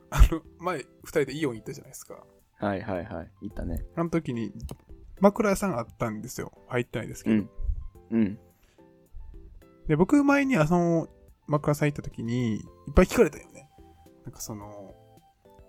[0.10, 2.24] あの、前、二人でイオン行ったじゃないですか。
[2.60, 3.32] はいはいはい。
[3.42, 3.84] いったね。
[3.96, 4.54] あの時に、
[5.20, 6.52] 枕屋さんあったんですよ。
[6.68, 7.36] 入ってないですけど。
[7.36, 7.50] うん。
[8.12, 8.40] うん。
[9.88, 11.08] で、僕前にあの、
[11.48, 12.64] 枕屋さん行った時に、いっ
[12.96, 13.70] ぱい聞かれたよね。
[14.24, 14.94] なんかその、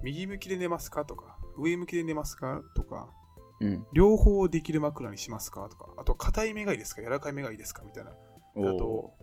[0.02, 2.62] 右向きで寝ますかとか、上向きで寝ますか？
[2.74, 3.08] とか、
[3.60, 3.86] うん。
[3.92, 5.68] 両方できる枕にしますか？
[5.68, 7.02] とか、あと、硬い目がいいですか？
[7.02, 7.82] 柔らかい目がいいですか？
[7.84, 8.10] みたいな。
[8.10, 8.14] あ
[8.54, 9.14] おと、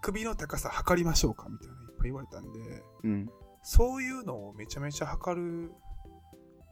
[0.00, 1.48] 首の高さ測りましょうか？
[1.48, 3.30] みたいな、いっぱい言われたんで、ーうん。
[3.62, 5.72] そういうのをめちゃめちゃ測る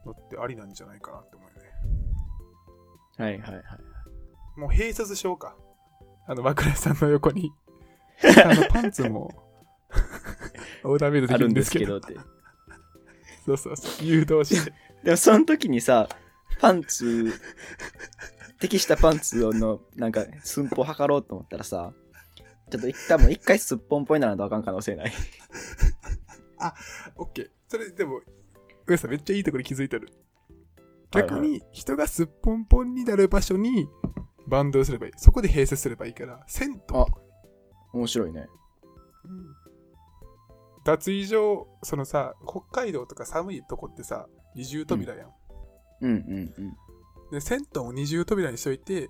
[0.05, 1.69] のってありなんじゃないかなって思うよね。
[3.17, 3.63] はいはいはい。
[4.59, 5.55] もう併設しようか。
[6.29, 7.51] あの、枕屋さんの横に。
[8.45, 9.33] あの、パンツも、
[10.83, 11.99] オーダーメイドであるんきるんですけど。
[11.99, 12.29] けどって。
[13.47, 14.05] そうそうそう。
[14.05, 14.71] 誘導して。
[15.03, 16.07] でもその時にさ、
[16.59, 17.33] パンツ、
[18.59, 21.93] 適したパンツの、なんか、寸法測ろうと思ったらさ、
[22.69, 25.13] ちょっと一多分一回すっぽんぽいならとあかん可能性ない？
[27.17, 27.49] オッケー。
[27.67, 28.21] それ、でも、
[28.85, 30.09] 上さんめっちゃいいところに気づいてる。
[31.09, 33.89] 逆はいに、人がすっぽんぽんになる場所に、
[34.49, 35.11] バンドをすればいい。
[35.17, 37.21] そこで併設すればいいから、銭湯とか
[37.93, 38.47] 面白いね。
[39.25, 39.69] うん
[40.85, 45.29] 脱衣所、そのさ、北海道とか寒いとこってさ、二重扉やん。
[46.01, 46.77] うんうんうん。
[47.31, 49.09] で、銭湯を二重扉にしといて、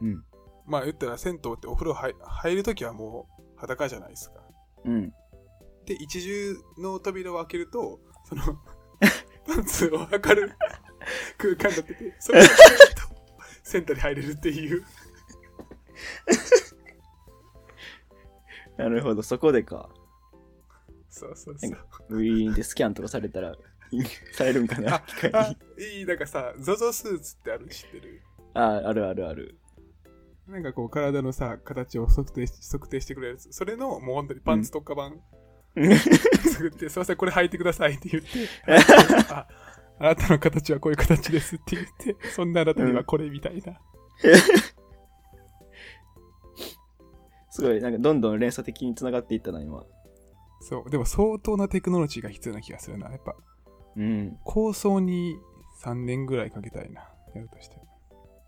[0.00, 0.24] うん。
[0.66, 4.40] まあ言ったら銭湯ってお風呂入入るときはもう裸じゃないですか。
[4.84, 5.12] うん。
[5.86, 8.42] で、一重の扉を開けると、その、
[9.46, 10.54] パンツを測る
[11.36, 13.07] 空間になってて、それを開けると、
[13.68, 14.82] センターに入れるっていう。
[18.78, 19.90] なるほど、そこでか。
[21.10, 21.76] そうそうそう。
[22.16, 23.54] ウィーンでスキャンとかされたら、
[24.32, 28.22] されるんかなあ機械あに。、いい、なんかさ、ゾゾスーツってある知ってる？
[28.54, 29.58] あ、あるあるある。
[30.46, 33.52] なんかこう体のさ、形を測定し測定してくれるやつ。
[33.52, 35.20] それのもう本当にパンツ特化版
[35.74, 38.28] 作って、 すいません、これ履いてくださいって言って、
[39.30, 39.46] あ、
[40.00, 43.80] あなたの形はこういう形ですって言って、 そんなあなたにはこれみたいな。
[47.50, 49.84] すごい、なんかどんどん連鎖的に繋がっていったな、今。
[50.60, 53.10] そう、でも相当なテクノロジーが必要な気がするな。
[53.10, 53.34] やっぱ
[53.96, 54.38] うん。
[54.44, 55.40] 構想に
[55.82, 57.76] 3年ぐらいかけたいな、やるとして。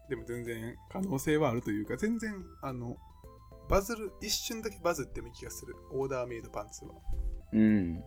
[0.08, 2.96] でも全然可能性はあるというか、全然、あの、
[3.68, 5.74] バズる、一瞬だけバズってもいい気がする。
[5.92, 6.94] オーダーメイドパンツは。
[7.52, 8.04] うん。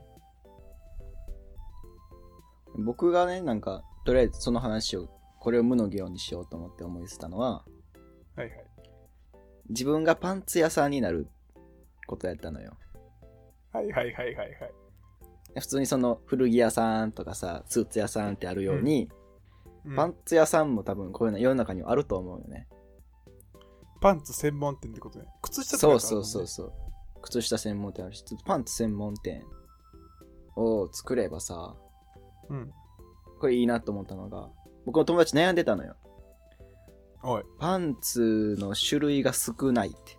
[2.77, 5.09] 僕がね、なんか、とりあえずその話を、
[5.39, 7.63] これを無の行にしようと思って思いついたのは、
[8.35, 8.49] はいはい。
[9.69, 11.27] 自分がパンツ屋さんになる
[12.07, 12.77] ことやったのよ。
[13.71, 14.55] はいはいはいはいはい。
[15.59, 19.23] 普通にその古着屋さんとかさ、スーツ屋さんってあるように、うん
[19.97, 22.69] パンツ屋さんも多分こういうの世の中にはあると思うよね。
[23.99, 25.25] パンツ専門店ってことね。
[25.41, 26.73] 靴下とかそうそうそうそう。
[27.21, 29.43] 靴下専門店あるし、パンツ専門店
[30.55, 31.75] を作ればさ、
[32.49, 32.71] うん。
[33.39, 34.49] これいいなと思ったのが、
[34.85, 35.95] 僕の友達悩んでたのよ。
[37.23, 37.43] おい。
[37.59, 40.17] パンツの種類が少ないって。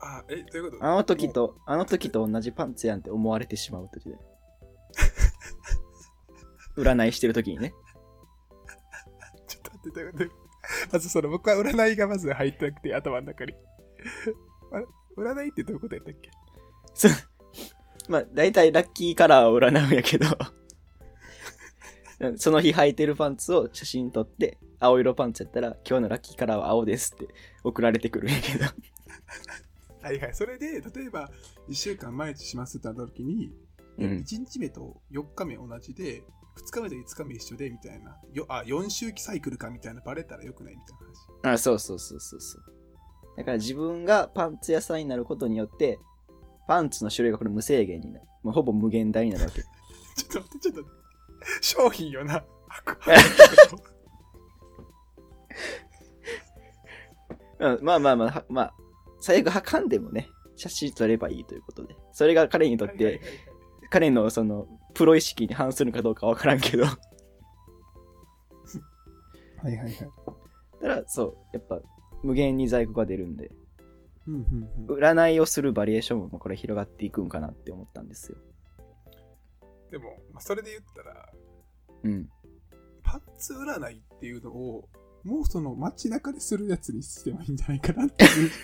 [0.00, 0.84] あ、え、どういうこと？
[0.84, 4.16] あの時と、あの時と同じパンツやんって思われてしまう時で。
[6.76, 7.72] 占いしてる時にね。
[9.48, 10.30] ちょっと待って、どういうこと？
[10.92, 13.54] まずその僕は占いがまず入ってなくて頭の中に。
[14.72, 16.30] あ占いってどういうことやったっけ？
[16.94, 17.12] そう。
[18.08, 20.26] まあ、大体ラッキーカラーを占うんやけど、
[22.36, 27.28] その日履いてるパンツを写真撮って、青色パンツやったら、今日のラッキーカラーは青ですって
[27.62, 28.64] 送られてくるんやけど。
[30.02, 30.34] はいはい。
[30.34, 31.30] それで、例えば、
[31.68, 33.52] 1週間毎日しますってなった時に、
[33.98, 36.22] うん1日目と4日目同じで、
[36.56, 38.16] 2日目と5日目一緒でみたいな。
[38.32, 40.96] よあ、4周期サイクルかみたいなバレたらよくないみたい
[41.42, 41.54] な話。
[41.54, 42.62] あ、そうそうそうそうそう。
[43.36, 45.98] だから自分がパンツ屋さんになることによって、
[46.66, 48.26] パンツの種類がこれ無制限になる。
[48.42, 49.62] もうほぼ無限大になるわけ。
[50.16, 51.05] ちょっと待って、ちょっと待って。
[51.60, 52.44] 商品よな。
[57.58, 58.74] う んまあまあまあ、はまあ、
[59.20, 61.96] 最悪はかんでもね、写真撮ればいいということで。
[62.12, 63.20] それが彼にとって、
[63.90, 66.84] 彼のその、プロ意識に反するかどうかわからんけど。
[66.84, 66.90] は
[69.64, 69.94] いはいはい。
[70.80, 71.80] ただ、そう、やっぱ、
[72.22, 73.50] 無限に在庫が出るんで、
[74.26, 78.38] うんうんうん占いをするバリエーションもこれ広がっていくんかなって思ったんですよ。
[79.90, 81.28] でも、まあ、それで言ったら、
[82.02, 82.28] うん。
[83.02, 84.88] パンツ占いっていうのを、
[85.24, 88.50] もうその街中でするやつにしてもいいんじゃないかなっていう。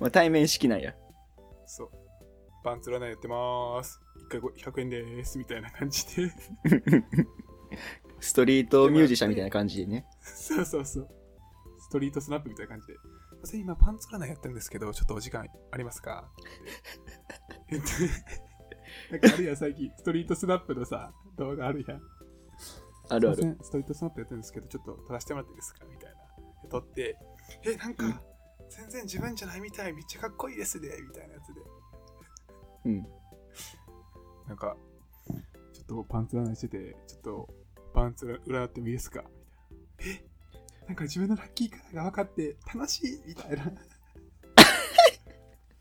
[0.00, 0.94] まあ、対面式なんや。
[1.66, 1.90] そう。
[2.62, 4.00] パンツ占いやってまーす。
[4.28, 5.38] 1回100円でーす。
[5.38, 6.32] みたいな感じで。
[8.20, 10.06] ストリートミュージシャンみたいな感じでね。
[10.20, 11.08] そうそうそう。
[11.78, 12.94] ストリートスナップみたいな感じで。
[13.46, 16.30] 私今パンツ占いやってるんですけど、ちょっとお時間ありますか？
[19.10, 22.02] なんかあるやん、最近、ストリートスナップのさ、動画あるやん。
[23.10, 23.58] あるある。
[23.62, 25.84] ストリートスナップやってるんですけど、ちょっと撮らせてもらっていいですか？
[25.86, 26.16] みたいな。
[26.62, 27.18] で撮って、
[27.64, 28.22] え、なんか、
[28.70, 31.60] 全然自分じゃないみたい、めっちゃかっこいいですね、みたいなやつで。
[32.86, 33.06] うん。
[34.46, 34.76] なんか、
[35.72, 37.48] ちょっとパンツ占いしてて、ちょっと
[37.92, 39.22] パンツ占ってもいいですか？
[39.22, 40.20] みたいな。
[40.20, 40.33] え
[40.86, 43.64] なんか自分のラッキーカラーが分かって楽しいみたいな。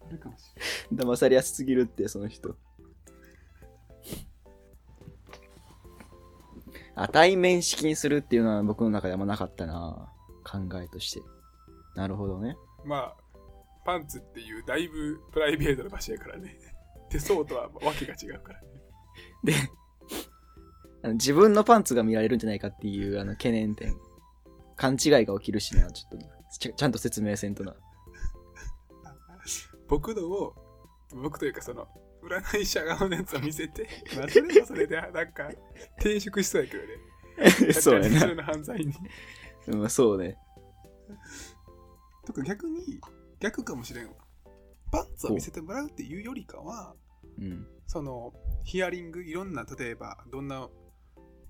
[0.08, 1.06] あるかもしれない。
[1.06, 2.56] 騙されやすすぎるって、その人。
[6.96, 10.10] あ、対面式にするっていうのは僕の中であんまなかったな。
[10.44, 11.22] 考えとして。
[11.96, 12.56] なるほどね。
[12.86, 13.16] まあ、
[13.86, 16.58] パンツっていうだいぶプライベートな場所やからね。
[17.10, 18.68] 手相とはわけが違うからね。
[19.44, 19.54] で、
[21.04, 23.96] あの自分のパンツが見られるんじゃないかっていうあの懸念点。
[24.76, 26.74] 勘違いが起きるしな、ちょっとちゃ。
[26.74, 27.76] ちゃんと説明せんとな。
[29.88, 30.56] 僕のを、
[31.14, 31.88] 僕というかその、
[32.24, 35.50] 占い師側のやつを見せて、 まあ、それもそれで、なんか、
[35.98, 37.74] 転職しそうやけどね。
[37.74, 38.94] そうや普通の犯罪に。
[39.68, 39.80] な。
[39.80, 40.38] うん、そうね。
[42.26, 43.02] とか逆に、
[43.40, 44.14] 逆かもしれんわ。
[44.92, 46.96] パンツを見せてもらうっていうよりかは、
[47.38, 47.68] うん。
[47.88, 48.34] その、
[48.64, 50.70] ヒアリング、いろんな、例えば、どんな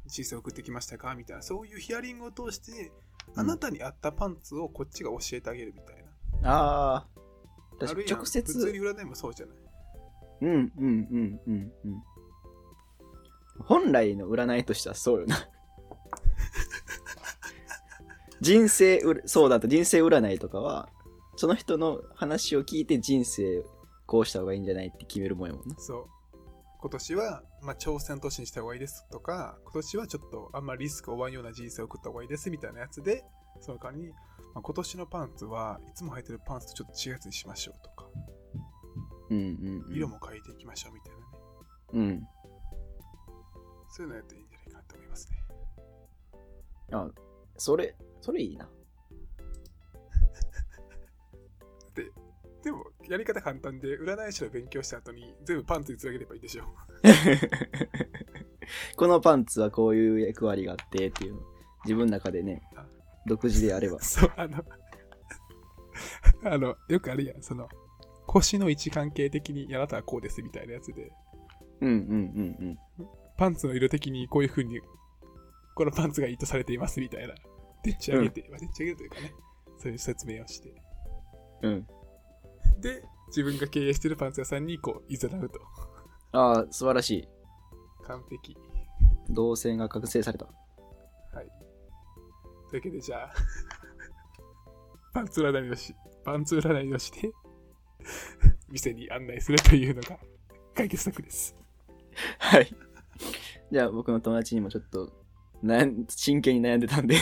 [0.08, 2.92] 人生を送ってきましたかみたいな、そういうヒアリングを通して、
[3.36, 5.98] あなたに合ったパンツをこっちが教えてあげるみたい
[6.42, 6.52] な。
[6.52, 6.98] ああ。
[6.98, 7.08] あ
[7.80, 8.54] 確かに直接。
[8.58, 9.58] 物理占いもそうじゃない？
[10.42, 12.04] うんうんうんうんうん。
[13.60, 15.38] 本来の占いとしてはそうよな。
[18.42, 20.90] 人生そうだった、人生占いとかは、
[21.38, 23.64] その人の話を聞いて人生
[24.06, 25.76] こうした方がいいんじゃないって決めるもんやもんな。
[25.80, 26.06] そう。
[26.84, 33.24] 今年は、まあ、挑戦年にした方がいいですとか、今年はちょっとあんまりリスクを負わんような人生を送った方がいいですみたいなやつで、
[33.62, 34.16] その代わりに、ま
[34.56, 38.06] あ、今年のパンツはいつも履いてるパンツとちょっと違うやつにしましょうとか、
[39.30, 39.96] うんうん、うん。
[39.96, 41.26] 色も変えていきましょうみたいなね。
[41.94, 42.28] うん。
[43.88, 45.38] そういうのやっていいんじゃないかなと思いますね。
[46.92, 47.08] あ、
[47.56, 48.70] それ、それいいな。
[52.64, 56.64] でも、やり方簡単で、占い師の勉強した後に全部パンツにつなげればいいでしょ。
[58.96, 61.42] このパンツはこういう役割があってっていうの
[61.84, 62.86] 自分の中でねあ、
[63.26, 64.00] 独自でやれば。
[64.02, 64.64] そう、あの、
[66.46, 67.68] あの、よくあるやん、その、
[68.28, 71.12] 腰の位置関係的にあなたはこうですみたいなやつで、
[71.82, 73.08] うんうんうんうん。
[73.38, 74.80] パンツの色的にこういう風に、
[75.76, 77.36] このパンツがいいとされていますみたいな。
[77.84, 79.34] でっち上げて、まあでっち上げるというかね、
[79.78, 80.74] そういう説明をして。
[81.64, 81.88] うん。
[82.80, 85.60] で、自分が経営してるパンツ屋さんにこう、いざなうと。
[86.32, 87.28] ああ、素晴らしい。
[88.04, 88.58] 完璧。
[89.30, 90.46] 動線が覚醒された。
[90.46, 90.52] は
[91.42, 91.48] い。
[92.70, 93.34] というわけで、じゃあ、
[95.14, 97.32] パンツ占いをし、パンツ占いをして、
[98.70, 100.20] 店に案内するというのが
[100.74, 101.56] 解決策です。
[102.40, 102.76] はい。
[103.72, 105.12] じゃあ僕の友達にもちょっと
[105.64, 107.16] 悩ん真剣に悩んでたんで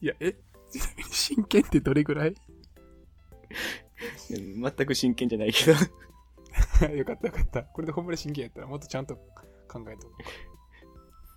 [0.00, 0.32] いや、え？
[0.70, 2.34] ちなみに真剣ってどれぐらい？
[4.28, 5.72] 全く真剣じゃないけど
[6.94, 7.62] よかったよかった。
[7.62, 10.14] これでほんまに真剣やったらもっとちゃんと考えとこ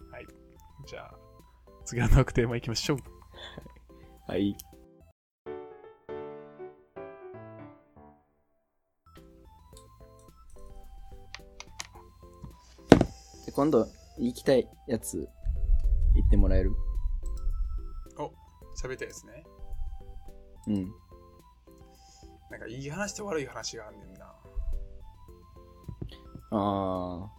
[0.09, 0.11] う。
[0.11, 0.27] はい。
[0.87, 1.17] じゃあ、
[1.85, 2.97] 次のトークテーマいきましょう。
[4.27, 4.55] はい。
[13.45, 13.87] で今度
[14.17, 15.27] 行きたいやつ
[16.15, 16.73] 言ってもらえる？
[18.17, 18.31] お、
[18.81, 19.43] 喋りたいですね。
[20.67, 20.91] うん。
[22.49, 24.25] なんかいい話と悪い話があんねんな。
[26.51, 27.29] ああ。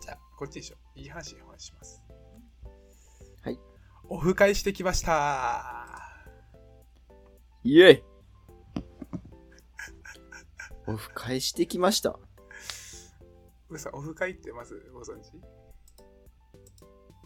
[0.00, 0.98] じゃあ、こっちでしょう。
[0.98, 2.02] いい話お話しします。
[3.42, 3.58] はい。
[4.08, 5.84] オフ会してきました。
[7.62, 8.02] イエイ
[10.92, 12.18] オフ会してきました。
[13.70, 15.32] うさん、オフ会ってまずご存知？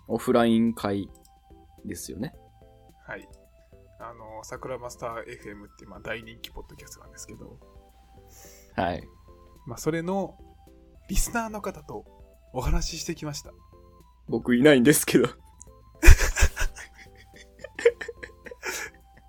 [0.07, 1.11] オフライン会
[1.85, 2.35] ですよね。
[3.07, 3.29] はい。
[4.01, 7.59] あの、桜マスター FM ってまあ大人気ポッドキャストなんですけど、
[8.77, 9.09] はい。
[9.67, 10.39] まあそれの
[11.09, 12.05] リスナーの方と
[12.53, 13.53] お話ししてきました。
[14.29, 15.29] 僕いないんですけど。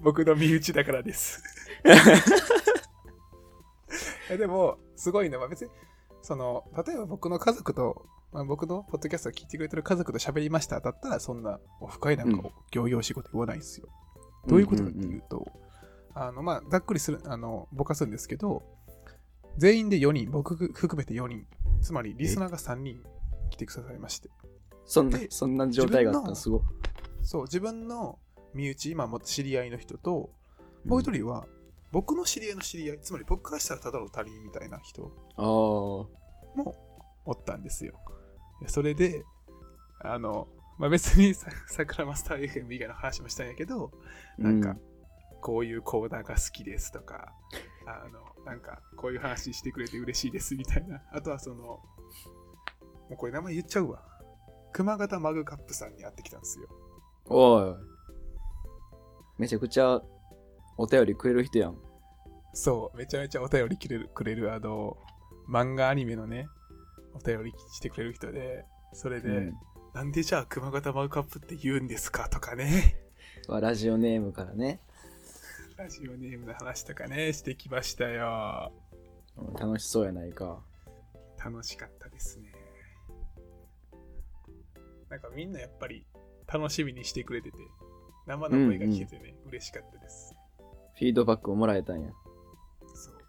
[0.01, 1.41] 僕の身内だからです。
[4.29, 5.37] えでも、すごいね。
[5.37, 5.71] まあ、別に、
[6.21, 13.87] その、例えば僕の家族と、まあ、僕のポッドキャストを聞いてくれてる家族と喋りましただったら、そんなオフ会なんかを行々仕事言わないんですよ。
[14.47, 15.47] どういうことかっていうと、
[16.13, 18.63] あの、まあ、ざっくりする、あの、ぼかすんですけど、
[19.57, 21.45] 全員で4人、僕含めて4人、
[21.81, 23.03] つまりリスナーが3人
[23.49, 24.29] 来てくださいまして、
[24.85, 26.61] そんなで、そんな状態があったすごい。
[27.21, 28.19] そう、自分の
[28.53, 30.31] 身内、今も知り合いの人と、
[30.85, 31.45] もう一人は、
[31.91, 35.45] 僕の知り合いの知り合い、つまり僕からしたらただの他人みたいな人ああ。
[35.45, 36.09] も
[37.25, 37.99] おったんですよ。
[38.61, 39.23] でそれで、
[40.01, 40.47] あの、
[40.79, 43.91] まあ、別にさ桜マスター FM 以外の話もしたんやけど、
[44.37, 44.77] なんか、
[45.41, 47.33] こういうコーナーが好きですとか、
[47.85, 51.01] あの、なんか、こういう話してくれて嬉しいですみたいな。
[51.11, 51.81] あとはその、も
[53.11, 54.01] うこれ名前言っちゃうわ。
[54.71, 56.67] 熊形マグカップさんに会ってきたんですよ。
[57.25, 57.75] おい。
[59.37, 60.01] めちゃくちゃ
[60.77, 61.77] お便りくれる人やん。
[62.53, 64.97] そう、めちゃめちゃお便りくれる、くれる、あの、
[65.49, 66.47] 漫画アニメのね、
[67.13, 68.63] お便りしてくれる人で、
[68.93, 69.53] それで、うん
[69.93, 72.95] なんでじゃあ熊形マグカップって言うんですかとかね、
[73.47, 74.79] はラジオネームからね。
[75.77, 78.71] ラジオネームの話とかね、してきましたよ。
[79.37, 80.59] うん楽しそうやないか。
[81.43, 82.51] 楽しかったですね。
[85.09, 86.05] なんかみんなやっぱり
[86.45, 87.57] 楽しみにしてくれてて、
[88.27, 90.35] 生の声が聞けてね、嬉しかったです。
[90.95, 92.11] フィードバックをもらえたんや。
[92.93, 93.13] そう。
[93.13, 93.21] やっ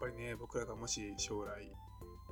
[0.00, 1.70] ぱりね、僕らがもし将来、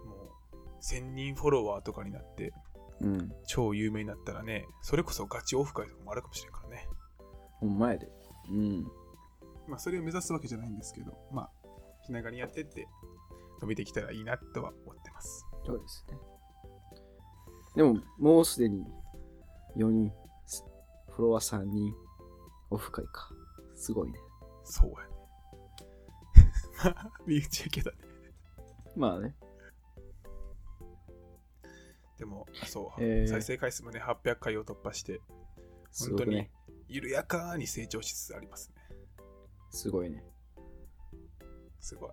[0.04, 2.52] もう、1000人フォロワーとかになって、
[3.00, 3.32] うん。
[3.46, 6.88] 超有名になったらね、それこそガチオフ会とかもあるかもしれんからね。
[7.60, 8.08] ほんまやで。
[8.50, 8.84] うん。
[9.68, 11.50] まあ、それを目指すわけじゃないんですけど、まあ、
[12.04, 12.86] 気長にやってって、
[13.60, 15.44] 伸びてきたらいいなとは思ってます。
[15.64, 16.18] そうですね。
[17.74, 18.84] でも、もうすでに
[19.76, 20.12] 4人、
[20.46, 20.64] す
[21.10, 21.92] フォロワー3人、
[22.70, 23.30] オフ会か。
[23.74, 24.18] すごいね。
[24.64, 25.16] そうやね。
[26.84, 27.96] まあ、身内やけどね。
[28.94, 29.34] まあね。
[32.18, 35.20] でも、そう、えー再生回数もね、800回を突破して、
[35.90, 36.50] すごくね。
[36.88, 38.76] 緩やかに成長しつつありますね。
[39.70, 40.24] すごいね。
[41.80, 42.10] すごい。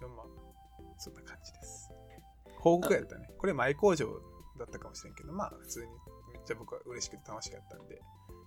[0.00, 0.26] でもまあ、
[0.98, 1.90] そんな感じです。
[2.56, 3.30] 報告やったね。
[3.38, 4.06] これ前工場
[4.58, 5.86] だったかもしれんけど、まあ普通に
[6.32, 8.00] めっちゃ僕は嬉しくて楽しかったんで、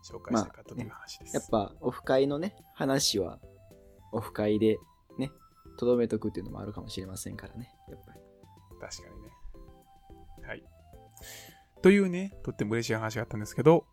[0.04, 1.36] 紹介したかったという話です。
[1.36, 3.40] やっぱ、オフ会のね、話は、
[4.12, 4.78] オフ会で
[5.18, 5.32] ね、
[5.78, 7.72] とどめとくっていうのもあるかもしれませんからね。
[7.90, 8.20] やっぱり。
[8.82, 9.30] 確かにね。
[10.48, 10.64] はい。
[11.84, 13.86] というね、とっても嬉しい話があったんですけど、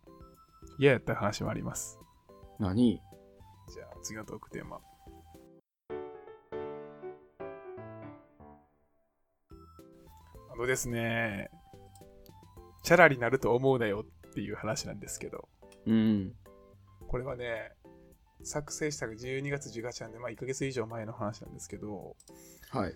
[0.79, 1.99] 嫌やった話もあります。
[2.57, 3.01] 何？
[3.71, 4.79] じゃあ次のトークテーマ。
[10.51, 11.51] あのですね、
[12.83, 15.47] チャラになると思うなよっていう話なんですけど、
[15.85, 16.33] うん。
[17.07, 17.71] これはね、
[18.43, 22.15] 作成したのが12月10月なんで、まあ1ヶ月以上前の話なんですけど、
[22.71, 22.93] はい。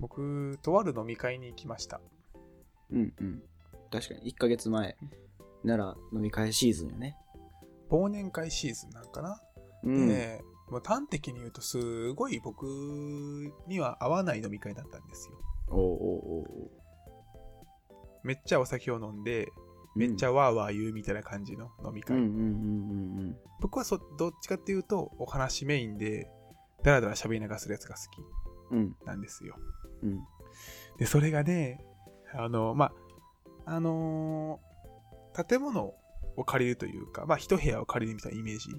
[0.00, 2.00] 僕、とある飲み会に行きました。
[2.90, 3.42] うんうん。
[3.90, 4.96] 確かに、1ヶ月前
[5.62, 7.16] なら飲み会シーズンよね。
[7.90, 9.40] 忘年会シーズンなんかな、
[9.84, 10.08] うん。
[10.08, 12.64] で、もう端的に言うと、すごい僕
[13.66, 15.34] には合わない飲み会だったんですよ。
[15.68, 16.70] おうおうおう
[18.24, 19.48] めっちゃお酒を飲んで、
[19.96, 22.16] めっちゃワーワー言うみたいな感じの飲み会。
[23.60, 26.30] 僕はそどっちかっていうと、お話メインで、
[26.82, 28.20] だらだら喋りながらするやつが好き
[29.04, 29.56] なんですよ。
[30.02, 30.20] うん。
[30.98, 31.84] で、それがね、
[32.32, 32.92] あの、ま
[33.66, 34.70] あ、あのー
[35.32, 35.94] 建物
[36.36, 38.70] を借りるというか、まあ、一部屋を借りるみたいなイメージ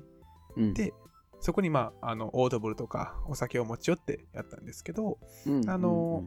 [0.58, 0.74] うん。
[0.74, 0.94] で、
[1.40, 5.18] そこに、まあ、あの、オードブルとかお酒を持ち寄ってやったんですけど、
[5.48, 6.24] うん、あの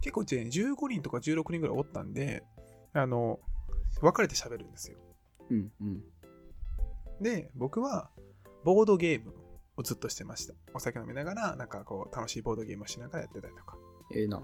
[0.00, 2.42] 結構うちね15人とか16人ぐらいおったんで、
[2.92, 3.40] あの、
[4.00, 4.98] 分かれて喋るんですよ。
[5.50, 6.02] うんうん。
[7.20, 8.10] で、僕は、
[8.64, 9.34] ボードゲーム
[9.76, 10.54] をずっとしてました。
[10.74, 13.76] お酒飲みながら、なんかこう、楽しいボードゲームをしながらやってたりとか。
[14.14, 14.42] ええな。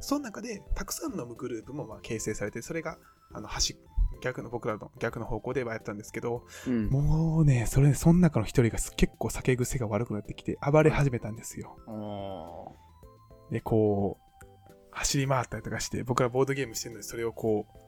[0.00, 2.98] その中で、たくさん飲むグループもまあ形成されて、それが、
[3.32, 3.76] あの、端、
[4.22, 6.88] 逆の、僕らの逆の方向ではやったんですけど、うん。
[6.88, 11.76] もうね、それ、その中の一人が結構酒癖が悪くなってきて、暴れ始めたんですよ。
[11.86, 14.44] あで、こう、
[14.90, 17.78] 走り回ったりとかして、僕らボードゲームしてるのに、それをこう、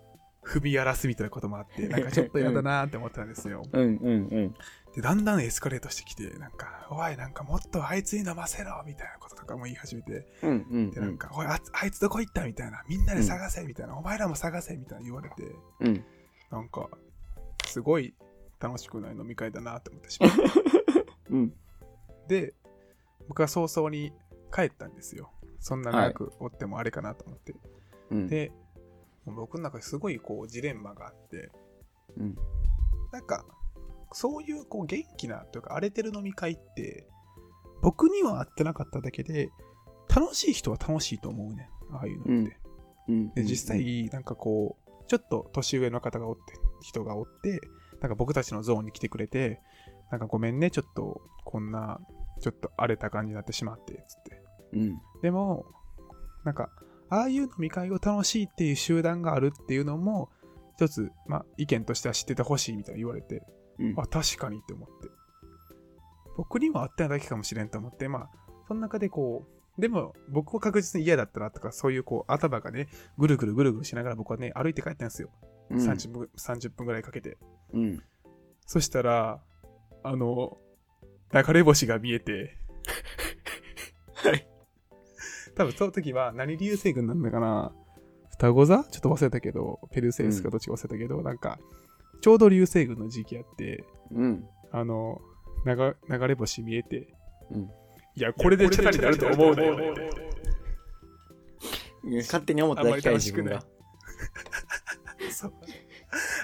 [0.47, 3.63] 踏み荒らすみたいなこともあって、 なんかちょっと嫌だなーって思ってたんですよ。
[3.73, 4.55] ーうんうんうん。
[4.95, 15.35] で、だんだんエスカレートしてきて、なんか、おい、なんかもっとあいつに飲ませろみたいなこととかも言い始めて、うんうんで、なんか、おいあ、あいつどこ行ったみたいな、みんなで探せみたいな、お前らも探せみたいな言われて、
[15.81, 16.05] うん。
[16.51, 16.89] なんか、
[17.67, 18.15] すごい
[18.61, 20.31] 楽しくない飲み会だなって思ってしまう。
[21.35, 21.55] うん。
[22.29, 22.55] で、
[23.29, 24.13] 僕は早々に
[24.55, 25.33] 帰ったんですよ。
[25.59, 27.55] そんな長くおってもあれかなと思って。
[28.11, 28.29] うん。
[28.29, 28.66] で、もう
[29.35, 31.51] 僕の中ですごいこうジレンマがあって、
[32.17, 32.37] うん。
[33.13, 33.45] なんか、
[34.13, 37.07] そういうこう元気なというか荒れてる飲み会って、
[37.83, 39.51] 僕には合ってなかっただけで、
[40.09, 41.95] 楽しい人は楽しいと思うねん。
[41.95, 42.33] ああいうのって。
[42.33, 42.53] うん
[43.09, 43.31] うん。
[43.35, 47.61] で実際、なんかこう、ちょっと年上の方がおって、人がおって、
[48.01, 49.61] なんか僕たちのゾーンに来てくれて、
[50.11, 52.01] なんかごめんね、ちょっとこんな、
[52.41, 54.43] ちょっと荒れた感じになってしまって、つって。
[54.73, 55.01] うん。
[55.23, 55.67] でも、
[56.45, 56.71] なんか、
[57.09, 60.31] ああいう飲み会を楽しいっていう集団があるっていうのも、
[60.77, 63.43] 一つ、まあ、意見としては知っててほしいみたいな言われて、
[63.79, 63.95] うん。
[63.97, 65.09] あ、確かにって思って。
[66.37, 68.31] 僕には合ってないだけかもしれんと思って、まあ、
[68.69, 69.47] その中でこ
[69.79, 72.89] う、でも僕は確実に嫌だったなとか、そういうこう頭がね、
[73.19, 75.31] ぐるぐるぐるぐるしながら僕はね、歩いて帰ったんですよ。
[75.71, 77.37] うん30分、30分ぐらいかけて。
[77.73, 78.03] うん。
[78.67, 79.43] そしたら、
[80.03, 80.59] あの、
[81.33, 82.57] 流れ星が見えて、
[84.15, 84.49] はい。
[85.57, 87.73] 多分その時は何流星群なんだかな。
[88.31, 88.85] 双子座？
[88.85, 91.59] ちょっと忘れたけど、ペルセウスかどっちか忘れたけど、なんか、
[92.21, 94.47] ちょうど流星群の時期やって、うん。
[94.71, 95.21] あの、
[95.65, 97.09] 流流れ星見えて、
[97.51, 97.71] うん。
[98.15, 99.65] いや、これでチャラになると思うね。
[102.05, 103.65] いや勝手に思っただけかい自分が。
[105.31, 105.53] そう。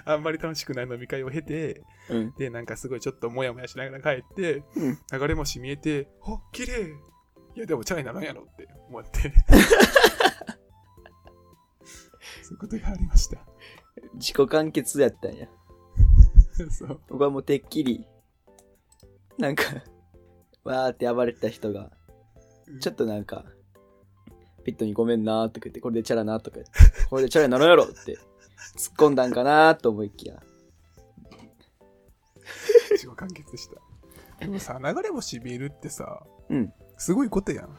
[0.04, 2.34] あんまり楽しくない飲み会を経て、うん。
[2.36, 4.98] で、なんかすごいちょっともやもやしながら帰って、うん。
[5.12, 6.94] 流れ星見えて、あ綺麗
[7.54, 9.32] いや、でもチャラにならんやろって思って。
[12.42, 13.38] そういうことがありました。
[14.14, 15.48] 自己完結やったんや。
[16.70, 17.00] そう。
[17.08, 18.06] 僕はもうてっきり、
[19.38, 19.64] なんか、
[20.64, 21.90] わーって暴れてた人が、
[22.80, 23.44] ちょっとなんか、
[24.64, 26.72] ピットにごめんなーとか言って、これでチャラなとか言って、
[27.10, 28.16] これでチャラになるやろって
[28.76, 30.42] 突っ込んだんかなーと思いきや。
[32.90, 33.80] 自己完結でした。
[34.38, 36.72] でもさ、流れ星見えるってさ、うん。
[37.02, 37.76] すごいことやん。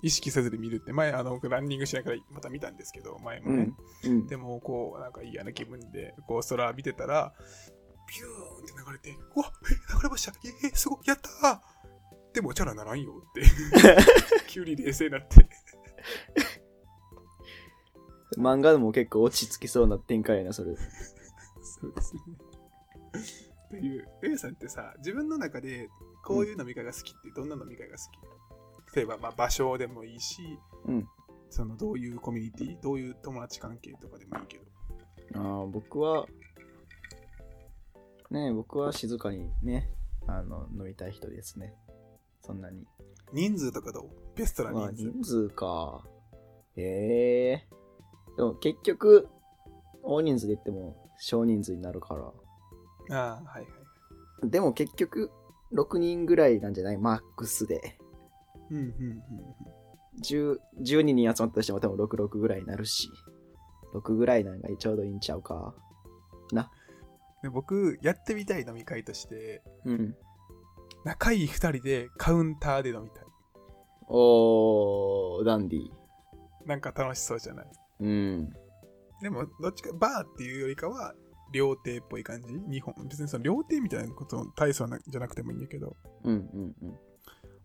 [0.00, 3.74] 意識せずに見るって、前、あの、僕ランニングしながらまた見たんですけど、前もね。
[4.04, 4.10] うん。
[4.10, 4.26] うん。
[4.26, 7.34] でも、こう、なんか嫌な気分で、こう、空見てたら、
[8.08, 10.32] ピューンって流れて、うわえ、流れました
[10.64, 13.42] えー、すごいやったーでも、チャラならんよって。
[14.48, 15.46] 急に冷静になって。
[18.40, 20.74] 漫画でも結構落ち着きそうな展開やな、それ。
[21.62, 22.22] そうですね。
[23.68, 25.90] という、A さんってさ、自分の中で
[26.22, 28.18] こういう飲み会が好きってどんな飲み会が好き、
[28.94, 31.08] 例えば、まあ、場所でもいいし、うん。
[31.50, 34.64] そのどういうコミュニティ、どういう友達関係とかでもいいけど。
[35.40, 36.26] ああ、僕は、
[38.30, 39.90] ねえ僕は静かにね、
[40.26, 41.74] あの、飲みたい人ですね。
[42.40, 42.86] そんなに。
[43.32, 44.10] 人数とかどう？
[44.36, 45.12] ベストなまあ、人数？
[45.12, 46.04] 人数か。
[46.76, 46.82] え
[47.52, 47.68] え
[48.36, 49.28] でも結局、
[50.02, 53.16] 大人数で言っても少人数になるから。
[53.16, 53.68] ああ、はいは
[54.44, 54.50] い。
[54.50, 55.30] でも結局、
[55.74, 56.96] 6人ぐらいなんじゃない？
[56.98, 57.98] マックスで。
[58.72, 59.22] うんうんうん
[60.22, 63.10] 10 12人集まったとしても多分6、6ぐらいになるし。
[63.94, 65.74] 6ぐらいなんかちょうどいいんちゃうか。
[67.42, 70.14] で僕、やってみたい飲み会として、うん。
[71.04, 73.24] 仲いい2人でカウンターで飲みたい。
[74.08, 75.90] おー、ダンディ。
[76.66, 77.66] なんか楽しそうじゃない？
[78.00, 78.50] うん。
[79.20, 81.14] でも、どっちか、バーっていうよりかは、
[81.52, 82.54] 料亭っぽい感じ？
[82.70, 82.94] 日本。
[83.08, 86.98] 別にその料亭みたいなこと、大層なじゃなくてもいいんだけど、うんうんうん。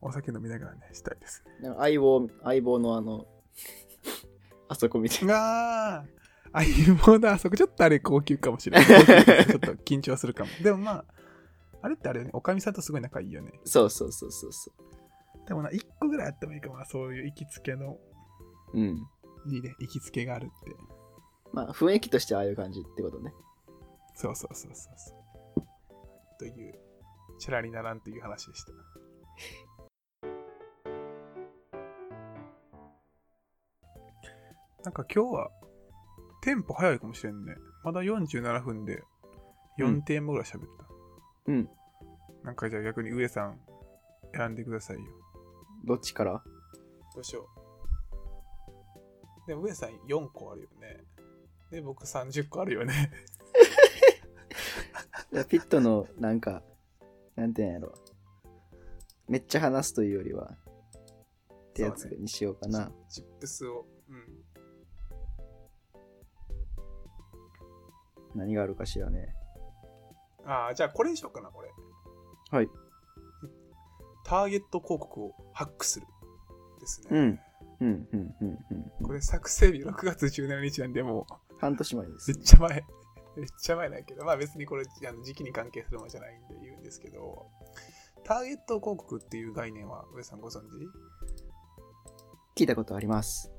[0.01, 1.69] お酒飲みながらね、したいですね。
[1.77, 3.27] 相棒、相棒のあの、
[4.69, 5.35] あそこみたいな。
[5.35, 6.05] あ
[6.51, 8.85] あ相棒だ、あそこちょっとあれ高級かもしれない。
[9.45, 10.51] ちょっと緊張するかも。
[10.63, 11.05] でもまあ、
[11.81, 13.51] あれってあれよね、おかみさんとすごい仲いいよね。
[13.65, 14.71] そうそうそうそうそ
[15.47, 17.97] でもな、一個ぐらいあってもいいかもな、そういう行きつけの、
[18.73, 18.79] う。
[18.79, 19.07] うん。
[19.47, 20.75] いいね、行きつけがあるって。
[21.53, 23.33] まあ、雰囲気としてああいう感じってことね。
[24.15, 25.67] そうそうそうそうそう。
[26.39, 26.79] という、
[27.39, 28.71] チャラにならんという話でした。
[34.87, 35.51] なんか今日は、
[36.39, 37.55] テンポ早いかもしれんね。
[37.83, 39.03] まだ47分で
[39.77, 40.85] 4テーマぐらい喋った。
[41.47, 41.69] うん。
[42.41, 43.59] なんかじゃあ逆に上さん
[44.33, 45.03] 選んでくださいよ。
[45.83, 46.41] どっちから？
[47.13, 47.49] どうしよ
[49.45, 49.47] う。
[49.49, 51.03] でも上さん4個あるよね。
[51.69, 53.11] で、僕30個あるよね。
[55.49, 56.63] ピットの、なんか、
[57.35, 57.93] なんていうんやろ。
[59.27, 60.55] めっちゃ話すというよりは、
[61.51, 62.89] ってやつにしようかな。
[63.09, 63.85] チップスを。
[64.07, 64.46] うん。
[68.37, 69.35] 何があるかしらね。
[70.45, 71.69] ああ、じゃあこれにしようかな、これ。
[72.51, 72.69] はい。
[74.23, 76.07] ターゲット広告をハックする。
[76.79, 77.07] ですね。
[77.11, 77.39] うん。
[77.79, 78.57] うん、うん、うん、
[78.99, 79.05] うん。
[79.05, 81.27] これ作成日6月17日なんで、も
[81.59, 82.43] 半年前でう、すめっ。
[82.43, 82.85] ちゃ前。
[83.35, 87.47] めっちゃ前だけど、まあ別にこれあの時期に関係するものじゃないんで言うんですけど、
[88.23, 90.65] ターゲット広告っていう概念は上さんご存知？
[92.55, 93.51] 聞いたことあります。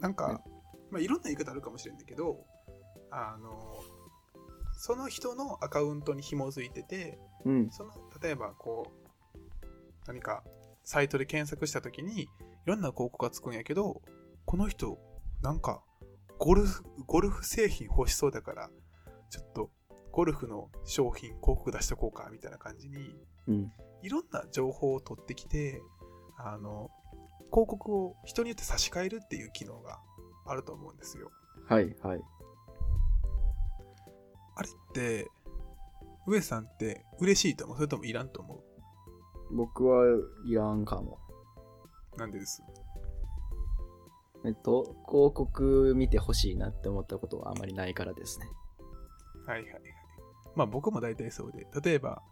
[0.00, 0.42] なんか、
[0.90, 2.44] まあいろんな言い方あるかもしれんだけど、
[3.14, 3.82] あの、
[4.76, 7.70] その人のアカウントに紐づいてて、うん。
[7.70, 7.92] その
[8.22, 8.90] 例えばこ
[9.34, 9.68] う
[10.06, 10.42] 何か
[10.82, 12.28] サイトで検索した時にい
[12.64, 14.02] ろんな広告がつくんやけど
[14.44, 14.98] この人
[15.42, 15.82] なんか
[16.38, 18.70] ゴルフゴルフ製品欲しそうだから
[19.30, 19.70] ちょっと
[20.10, 23.14] ゴルフの商品広告出しとこうかみたいな感じに
[23.48, 23.72] うん。
[24.02, 25.80] いろんな情報を取ってきて
[26.36, 26.90] あの
[27.50, 29.98] 広告を人によって差し替えるっていう機能が
[30.46, 31.30] あると思うんですよ
[31.68, 32.20] はいはい。
[34.56, 35.30] あれって
[36.26, 37.76] 上さんって嬉しいと思う？
[37.76, 38.62] それともいらんと思
[39.52, 40.06] 僕は
[40.46, 41.18] いらんかも。
[42.16, 42.62] うなんでです？
[44.46, 48.48] えっと、広告見てほしいなって思ったことはあまりないからですね。
[49.46, 49.82] はいはいはい。
[50.54, 52.22] まあ僕も大体そうで、例えば、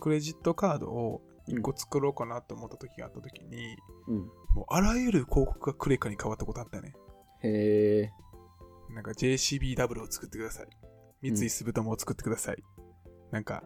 [0.00, 3.76] クレジットカードを1個作ろうかなと思った時があった時に、
[4.08, 4.18] うん。
[4.54, 6.92] もうあらゆる広告がクレカに変わったことあったね。
[7.42, 8.12] へえ。
[8.94, 10.66] なんか JCBW を作ってください。
[11.22, 12.62] 三井住友を作ってください。
[13.30, 13.64] なんか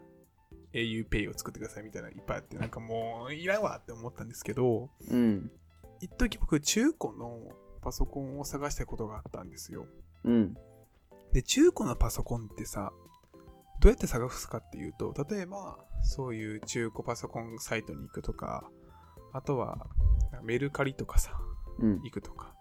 [0.73, 5.51] auPay を作ってくださいみたいなのいっぱいあって、なんかもういらんわって思ったんですけど、うん。
[6.01, 7.39] 一時僕中古の
[7.81, 9.85] パソコンを探したことがあったんですよ。
[10.23, 10.57] うん。
[11.31, 12.91] で、中古のパソコンってさ、
[13.79, 18.69] どうやって探すかっていうと、例えば、そういう中古パソコンサイトに行くとか、
[19.33, 19.87] あとは、
[20.43, 21.39] メルカリとかさ、
[21.79, 22.01] うん。
[22.03, 22.53] 行くとか。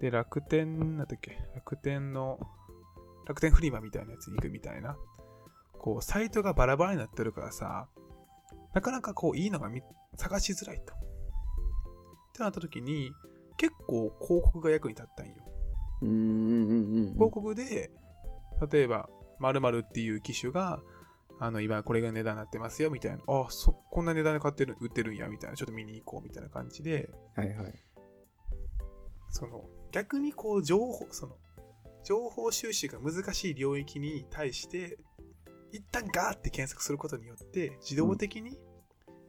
[0.00, 2.38] で、楽天、なんだっけ、楽天の、
[3.28, 4.96] 楽天フリマみたいなやつに行くみたいな。
[5.78, 7.88] こう、サイトがバラバラになってるからさ、
[8.74, 9.82] なかなかこう、いいのが見
[10.16, 10.94] 探しづらいと。
[10.94, 10.96] っ
[12.32, 13.12] てなった時に、
[13.56, 15.34] 結構広告が役に立ったんよ。
[16.02, 17.12] うんうんうんうん。
[17.14, 17.90] 広告で、
[18.70, 19.08] 例えば、
[19.40, 20.80] 〇〇っていう機種が、
[21.40, 23.18] あの、今これが値段になってますよ、みたいな。
[23.26, 25.56] あ、そ、こんな値段で買ってる、売ってるんや、みたいな。
[25.56, 27.74] ちょっと見に行こう、みたいな感じで、はいはい。
[29.30, 31.36] その、逆にこう、情報、その、
[32.08, 34.96] 情報収集が難しい領域に対して、
[35.72, 38.58] 一旦ガーって検索することによって、自動的に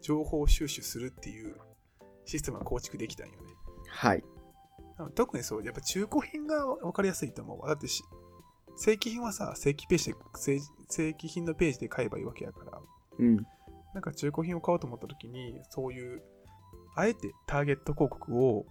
[0.01, 1.57] 情報収集するっていう
[2.23, 3.37] システムが構築できたんよね。
[3.89, 4.23] はい。
[5.13, 7.67] 特にそう、やっぱ中古品が分かりやすいと思うわ。
[7.67, 8.01] だってし、
[8.77, 12.79] 正規品はさ、正規ページで正、正規品のページで買えばいいわけやから、
[13.17, 13.35] うん。
[13.93, 16.23] なんか中古品を買おうと思った時に、そういう、
[16.95, 18.65] あえてターゲット広告を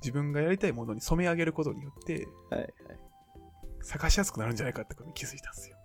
[0.00, 2.72] 自分がやりたいものに染め上げることによって、はいはい。
[3.88, 5.76] 探しやすくなるんじゃないかってことに気づいたんですよ。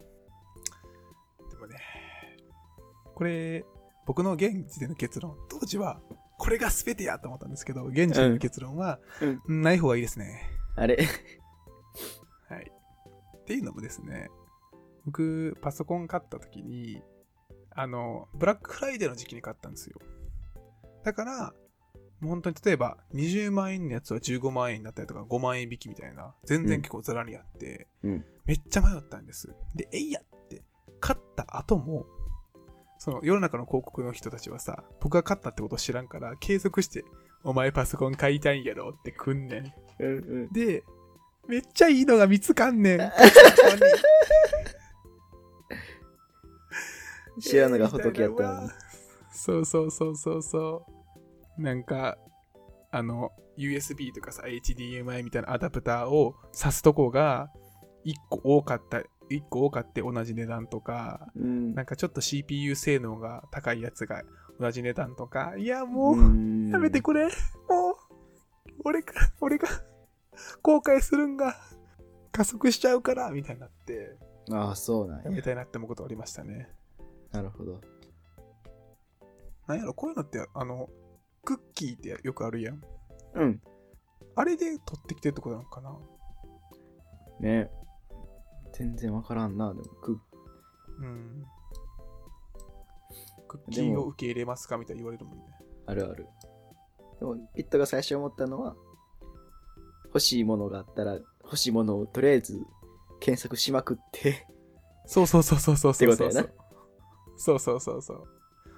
[1.49, 1.77] でもね、
[3.15, 3.63] これ、
[4.05, 6.01] 僕の現時点の結論、当時は、
[6.37, 8.99] これが全てやと思ったんですけど、現時点の結論は、
[9.47, 10.49] うんない方がいいですね。
[10.75, 10.97] あれ
[12.49, 12.71] はい。
[13.37, 14.29] っていうのもですね、
[15.05, 17.01] 僕、パソコン買った時に、
[17.73, 19.97] あの、ブラックフライデーの時期に買ったんですよ。
[21.05, 21.53] だから、
[22.23, 28.25] もう本当に例えば20万円のやつは15万円になったりとか5万円引きみたいな、全然結構ザラにあって、うん。
[28.45, 29.53] めっちゃ迷ったんです。
[29.75, 30.63] で、えいやって、
[31.01, 32.05] 買った後も、
[32.97, 37.03] その世の中の広告の人たちはさ、僕が買ったってことを知らんから、継続して、
[37.43, 39.73] お前パソコン買いたいんやろってくんねん。
[39.99, 40.53] うんうん。
[40.53, 40.85] で、
[41.49, 42.99] めっちゃいいのが見つかんねん。
[47.41, 48.69] 知らんのが仏やった。
[49.33, 50.92] そうそうそうそうそう。
[51.57, 52.17] なんか、
[52.91, 57.49] あの、USB とかさ、HDMI みたいなアダプターを挿すとこが、
[58.05, 58.99] 1個多かった、
[59.29, 61.73] 1個多かって同じ値段とか、うん。
[61.73, 64.23] なんかちょっと CPU 性能が高いやつが
[64.59, 67.25] 同じ値段とか、いやもう、うんやめてくれ。
[67.25, 67.31] もう、
[68.83, 69.67] 俺が、俺が、
[70.61, 71.55] 後悔するんが、
[72.31, 74.17] 加速しちゃうから、みたいになって、
[74.51, 75.43] ああ、そうなんやめや。
[75.43, 76.69] たいなって思うことありましたね。
[77.31, 77.79] なるほど。
[79.67, 80.89] なんやろ、こういうのって、あの、
[81.45, 82.81] クッキーってよくあるやん。
[83.35, 83.61] うん。
[84.35, 85.97] あれで取ってきてるとこなのかな？
[87.39, 87.69] ね
[88.73, 89.73] 全然わからんな。
[89.73, 90.19] でも、く
[90.99, 91.43] うん。
[93.47, 95.43] クッキーを受け入れますかみたいに言われるもんね。
[95.85, 96.27] あるある。
[97.19, 98.75] でも、ピットが最初思ったのは、
[100.05, 102.59] 欲しいものがあったら、欲しいものをとりあえず
[103.19, 104.47] 検索しまくって、
[105.05, 106.13] そうそうそうそうそうそうそう。
[106.13, 106.49] ってことやな
[107.37, 108.27] そうそうそうそう。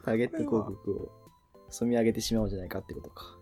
[0.03, 1.24] ターゲット広告を
[1.75, 3.37] 染み上げてしまうんじゃないかってことか。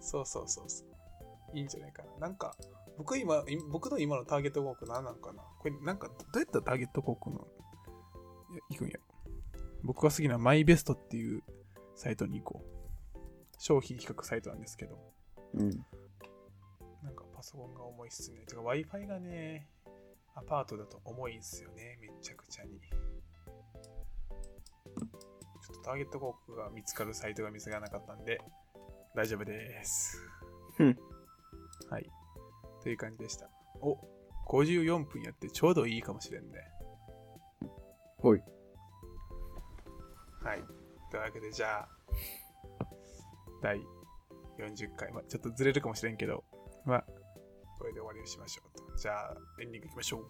[0.00, 1.56] そうそうそうそう。
[1.56, 2.16] いいんじゃないかな。
[2.18, 2.54] なんか、
[2.98, 5.42] 僕今、い僕の今のターゲット広告何なんかな？
[5.58, 7.48] これなんか、どうやったらターゲット広告の、
[8.68, 8.98] いくんや。
[9.82, 11.42] 僕が好きなマイベストっていう
[11.94, 13.18] サイトに行こう。
[13.58, 14.98] 商品比較サイトなんですけど。
[15.54, 15.70] うん。
[17.02, 18.44] なんかパソコンが重いっすね。
[18.46, 19.68] てか Wi-Fi がね、
[20.34, 22.80] アパートだと重いんすよね、めちゃくちゃに。
[25.82, 28.40] ターゲット広告が見つかるサイトが見つからなかったんで、
[29.14, 30.20] 大丈夫です。
[30.78, 30.98] うん
[31.90, 32.10] はい。
[32.82, 33.48] という感じでした。
[33.80, 33.96] お
[34.48, 36.58] 54分やってちょうどいいかもしれんね。
[38.18, 38.42] ほい。
[40.42, 40.64] はい。
[41.10, 41.88] というわけで、じゃあ、
[43.62, 43.78] 第
[44.58, 46.44] 40回は、ちょっとずれるかもしれんけど、
[46.84, 47.04] まあ、
[47.78, 48.96] これで終わりにしましょうと。
[48.96, 50.26] じゃあ、エンディングいきましょう。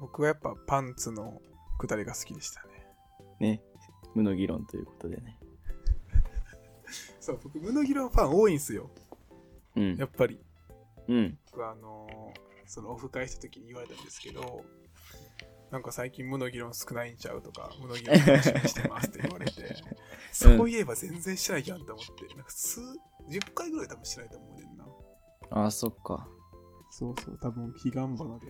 [0.00, 1.40] 僕はやっぱパンツの
[1.78, 2.86] くだりが好きでしたね。
[3.40, 3.62] ね。
[4.14, 5.38] 無の議論ということでね。
[7.20, 8.90] そう、僕、ムノギロンファン多いんすよ。
[9.76, 10.06] うんや。
[10.06, 10.40] っぱり。
[11.08, 11.38] うん。
[11.50, 14.62] 僕はあのーそのオフ会した時に言われたんですけど、
[15.70, 19.74] なんか最近無の議論少ないんちゃうとか、無の議論楽しみにしてますって言われて、
[20.32, 24.86] そういえば全然してないじゃんと思って、なんか数、10回ぐらい多分してないと思うねんな。
[25.50, 26.28] ああ、そっか。
[26.90, 28.46] そうそう、多分彼岸花で。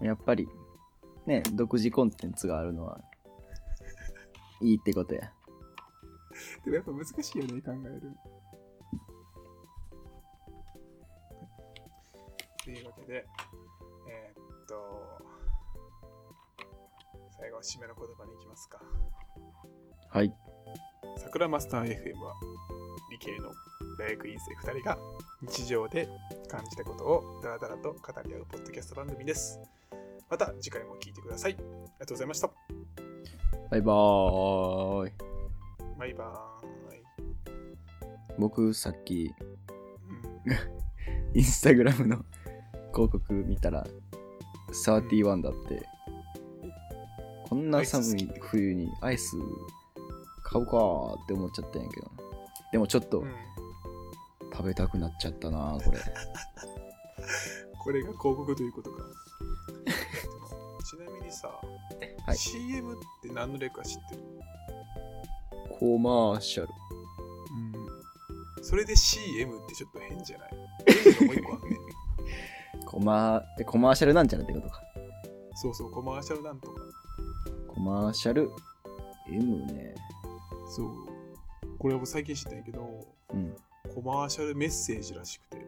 [0.00, 0.48] やっぱり、
[1.26, 3.00] ね、独自コンテンツがあるのは、
[4.60, 5.32] いいってことや。
[6.64, 8.12] でもやっぱ難しいよね、考える。
[12.64, 13.26] というわけで、
[14.08, 15.22] えーっと、
[17.38, 18.80] 最後は締めの言葉に行きますか。
[20.10, 20.34] はい。
[21.16, 22.34] 桜マスター FM は
[23.10, 23.52] 理系の
[23.98, 24.98] 大学院生2人が
[25.42, 26.08] 日常で
[26.48, 29.60] 感じたことをダラダラと語り合うポッドキャスト番組です。
[30.30, 31.52] また次回も聞いてください。
[31.52, 31.64] あり
[32.00, 32.50] がとうございました。
[33.70, 35.12] バイバーイ。
[35.98, 37.02] バイバーイ。
[38.38, 39.34] 僕、さっき、
[40.44, 40.78] うん
[41.34, 42.24] インスタグラムの
[42.94, 43.86] 広告見たら、
[44.72, 45.86] 31だって、
[47.48, 49.36] こんな寒い冬にアイス
[50.42, 52.10] 買うかーって思っちゃったんやけど。
[52.72, 53.32] でもちょっとうん
[54.52, 55.98] 食べたくなっちゃったなこれ。
[57.78, 59.04] これが広告ということか。
[61.28, 61.48] にさ、
[62.26, 64.22] はい CM って何の略か知ってる？
[65.78, 66.68] コマーシャル。
[68.56, 68.64] うん。
[68.64, 70.50] それで CM ってちょっと変じゃない？
[71.18, 71.60] 変もう一個あん。
[72.84, 74.82] コマー、コマーシャルなんちゃらってことか。
[75.54, 76.80] そうそう、コマーシャルなんとか。
[77.68, 78.50] コマーシャル
[79.30, 79.94] ？M ね。
[80.68, 80.88] そう。
[81.78, 83.56] これは僕最近知ったんやけど、うん。
[83.94, 85.66] コマーシャルメッセージらしくて。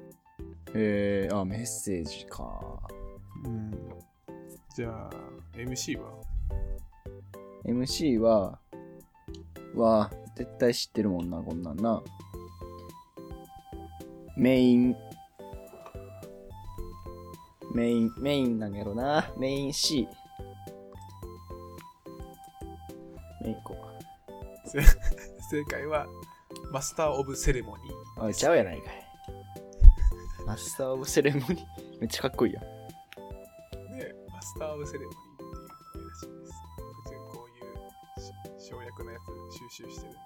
[0.74, 2.80] えー、あ、メッセージか。
[3.44, 3.70] うん。
[4.74, 5.10] じゃあ、
[5.64, 6.10] MC は
[7.66, 8.58] ？MC は、
[9.74, 12.02] は、絶対知ってるもんな、こんなんな。
[14.36, 14.96] メイン、
[17.74, 19.32] メイン、メインなんやろな。
[19.38, 20.08] メイン C。
[23.42, 23.76] メインこ
[24.64, 24.80] せ
[25.50, 26.06] 正解は、
[26.72, 28.26] マスター・オブ・セレモニー。
[28.26, 28.28] う。
[28.30, 29.06] あ、ちゃうやないかい。
[30.46, 32.00] Master of Ceremony。
[32.00, 32.64] めっちゃかっこいいやん。
[33.98, 35.29] で、 Master of Ceremony
[39.88, 40.19] 集してる。